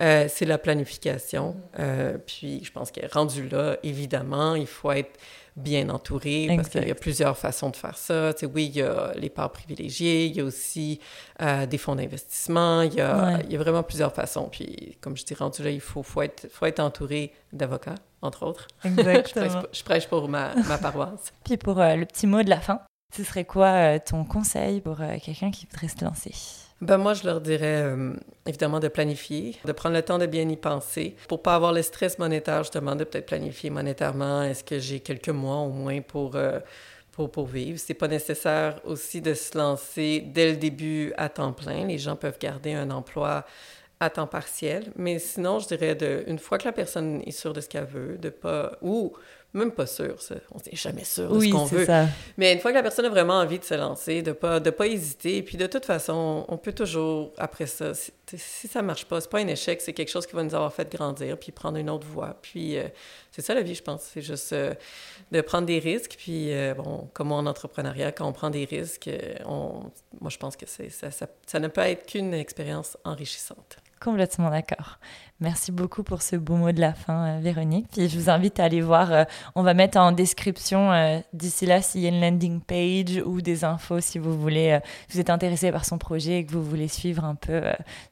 euh, 0.00 0.26
c'est 0.28 0.44
la 0.44 0.58
planification. 0.58 1.56
Euh, 1.78 2.18
puis, 2.18 2.62
je 2.64 2.70
pense 2.70 2.90
est 2.96 3.12
rendu 3.12 3.48
là, 3.48 3.76
évidemment, 3.82 4.54
il 4.54 4.66
faut 4.66 4.92
être 4.92 5.18
bien 5.56 5.88
entouré, 5.88 6.52
parce 6.54 6.68
qu'il 6.68 6.86
y 6.86 6.90
a 6.90 6.94
plusieurs 6.94 7.38
façons 7.38 7.70
de 7.70 7.76
faire 7.76 7.96
ça. 7.96 8.34
Tu 8.34 8.40
sais, 8.40 8.46
oui, 8.46 8.66
il 8.66 8.76
y 8.76 8.82
a 8.82 9.12
les 9.16 9.30
parts 9.30 9.52
privilégiées, 9.52 10.26
il 10.26 10.36
y 10.36 10.40
a 10.40 10.44
aussi 10.44 11.00
euh, 11.40 11.64
des 11.64 11.78
fonds 11.78 11.94
d'investissement, 11.94 12.82
il, 12.82 12.92
y 12.92 13.00
a, 13.00 13.40
il 13.42 13.52
y 13.52 13.56
a 13.56 13.58
vraiment 13.58 13.82
plusieurs 13.82 14.12
façons. 14.12 14.50
Puis, 14.50 14.98
comme 15.00 15.16
je 15.16 15.24
dis, 15.24 15.32
rendu 15.32 15.62
là, 15.62 15.70
il 15.70 15.80
faut, 15.80 16.02
faut, 16.02 16.20
être, 16.20 16.46
faut 16.52 16.66
être 16.66 16.80
entouré 16.80 17.32
d'avocats, 17.54 17.94
entre 18.20 18.44
autres. 18.44 18.68
Exactement. 18.84 19.62
je, 19.72 19.82
prêche, 19.82 20.06
pour 20.08 20.28
ma, 20.28 20.54
ma 20.68 20.76
paroisse. 20.76 21.32
Puis 21.44 21.56
pour 21.56 21.76
le 21.76 22.04
petit 22.04 22.26
mot 22.26 22.42
de 22.42 22.50
la 22.50 22.60
fin, 22.60 22.82
ce 23.16 23.24
serait 23.24 23.46
quoi 23.46 23.98
ton 23.98 24.26
conseil 24.26 24.82
pour 24.82 24.98
quelqu'un 25.24 25.50
qui 25.50 25.66
voudrait 25.70 25.88
se 25.88 26.04
lancer? 26.04 26.65
Ben 26.82 26.98
moi, 26.98 27.14
je 27.14 27.24
leur 27.24 27.40
dirais 27.40 27.82
euh, 27.84 28.12
évidemment 28.46 28.80
de 28.80 28.88
planifier, 28.88 29.56
de 29.64 29.72
prendre 29.72 29.94
le 29.94 30.02
temps 30.02 30.18
de 30.18 30.26
bien 30.26 30.46
y 30.46 30.56
penser. 30.56 31.16
Pour 31.26 31.40
pas 31.40 31.54
avoir 31.54 31.72
le 31.72 31.80
stress 31.80 32.18
monétaire, 32.18 32.62
demande 32.70 32.98
de 32.98 33.04
peut-être 33.04 33.24
planifier 33.24 33.70
monétairement. 33.70 34.42
Est-ce 34.42 34.62
que 34.62 34.78
j'ai 34.78 35.00
quelques 35.00 35.30
mois 35.30 35.60
au 35.60 35.70
moins 35.70 36.02
pour, 36.02 36.36
euh, 36.36 36.60
pour, 37.12 37.30
pour 37.30 37.46
vivre? 37.46 37.78
C'est 37.78 37.94
pas 37.94 38.08
nécessaire 38.08 38.78
aussi 38.84 39.22
de 39.22 39.32
se 39.32 39.56
lancer 39.56 40.20
dès 40.20 40.50
le 40.50 40.58
début 40.58 41.14
à 41.16 41.30
temps 41.30 41.54
plein. 41.54 41.86
Les 41.86 41.96
gens 41.96 42.14
peuvent 42.14 42.38
garder 42.38 42.74
un 42.74 42.90
emploi 42.90 43.46
à 43.98 44.10
temps 44.10 44.26
partiel. 44.26 44.92
Mais 44.96 45.18
sinon, 45.18 45.60
je 45.60 45.68
dirais, 45.68 45.94
de, 45.94 46.24
une 46.26 46.38
fois 46.38 46.58
que 46.58 46.66
la 46.66 46.72
personne 46.72 47.22
est 47.24 47.30
sûre 47.30 47.54
de 47.54 47.62
ce 47.62 47.68
qu'elle 47.70 47.86
veut, 47.86 48.18
de 48.18 48.28
pas... 48.28 48.76
Ou 48.82 49.14
même 49.56 49.72
pas 49.72 49.86
sûr, 49.86 50.20
ça. 50.20 50.36
on 50.52 50.58
n'est 50.58 50.76
jamais 50.76 51.04
sûr 51.04 51.30
de 51.30 51.40
ce 51.40 51.50
qu'on 51.50 51.64
veut. 51.64 51.86
Ça. 51.86 52.06
Mais 52.36 52.52
une 52.52 52.60
fois 52.60 52.70
que 52.70 52.76
la 52.76 52.82
personne 52.82 53.06
a 53.06 53.08
vraiment 53.08 53.40
envie 53.40 53.58
de 53.58 53.64
se 53.64 53.74
lancer, 53.74 54.22
de 54.22 54.32
pas 54.32 54.60
de 54.60 54.70
pas 54.70 54.86
hésiter, 54.86 55.42
puis 55.42 55.56
de 55.56 55.66
toute 55.66 55.84
façon, 55.84 56.44
on 56.48 56.56
peut 56.56 56.72
toujours 56.72 57.32
après 57.38 57.66
ça, 57.66 57.94
si, 57.94 58.12
si 58.36 58.68
ça 58.68 58.82
marche 58.82 59.04
pas, 59.06 59.20
c'est 59.20 59.30
pas 59.30 59.38
un 59.38 59.46
échec, 59.46 59.80
c'est 59.80 59.92
quelque 59.92 60.10
chose 60.10 60.26
qui 60.26 60.34
va 60.34 60.42
nous 60.42 60.54
avoir 60.54 60.72
fait 60.72 60.90
grandir, 60.90 61.38
puis 61.38 61.52
prendre 61.52 61.78
une 61.78 61.90
autre 61.90 62.06
voie. 62.06 62.36
Puis 62.42 62.76
euh, 62.76 62.88
c'est 63.30 63.42
ça 63.42 63.54
la 63.54 63.62
vie, 63.62 63.74
je 63.74 63.82
pense, 63.82 64.02
c'est 64.02 64.22
juste 64.22 64.52
euh, 64.52 64.74
de 65.32 65.40
prendre 65.40 65.66
des 65.66 65.78
risques. 65.78 66.16
Puis 66.18 66.52
euh, 66.52 66.74
bon, 66.74 67.08
comme 67.12 67.32
en 67.32 67.40
entrepreneuriat, 67.40 68.12
quand 68.12 68.26
on 68.26 68.32
prend 68.32 68.50
des 68.50 68.64
risques, 68.64 69.10
on, 69.46 69.90
moi 70.20 70.30
je 70.30 70.38
pense 70.38 70.56
que 70.56 70.66
c'est 70.66 70.90
ça, 70.90 71.10
ça, 71.10 71.26
ça 71.46 71.60
ne 71.60 71.68
peut 71.68 71.80
être 71.82 72.06
qu'une 72.06 72.34
expérience 72.34 72.96
enrichissante. 73.04 73.78
Complètement 74.00 74.50
d'accord. 74.50 74.98
Merci 75.40 75.70
beaucoup 75.70 76.02
pour 76.02 76.22
ce 76.22 76.36
beau 76.36 76.54
mot 76.54 76.72
de 76.72 76.80
la 76.80 76.94
fin, 76.94 77.26
euh, 77.26 77.40
Véronique. 77.40 77.88
Je 77.96 78.18
vous 78.18 78.30
invite 78.30 78.58
à 78.58 78.64
aller 78.64 78.80
voir, 78.80 79.12
euh, 79.12 79.24
on 79.54 79.62
va 79.62 79.74
mettre 79.74 79.98
en 79.98 80.12
description 80.12 80.92
euh, 80.92 81.18
d'ici 81.34 81.66
là 81.66 81.82
s'il 81.82 82.00
y 82.00 82.06
a 82.06 82.08
une 82.08 82.20
landing 82.20 82.60
page 82.60 83.22
ou 83.24 83.42
des 83.42 83.64
infos 83.64 84.00
si 84.00 84.18
vous 84.18 84.38
voulez, 84.38 84.78
vous 85.10 85.20
êtes 85.20 85.30
intéressé 85.30 85.70
par 85.72 85.84
son 85.84 85.98
projet 85.98 86.38
et 86.38 86.46
que 86.46 86.52
vous 86.52 86.62
voulez 86.62 86.88
suivre 86.88 87.24
un 87.24 87.34
peu 87.34 87.62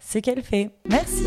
ce 0.00 0.18
qu'elle 0.18 0.42
fait. 0.42 0.70
Merci. 0.88 1.24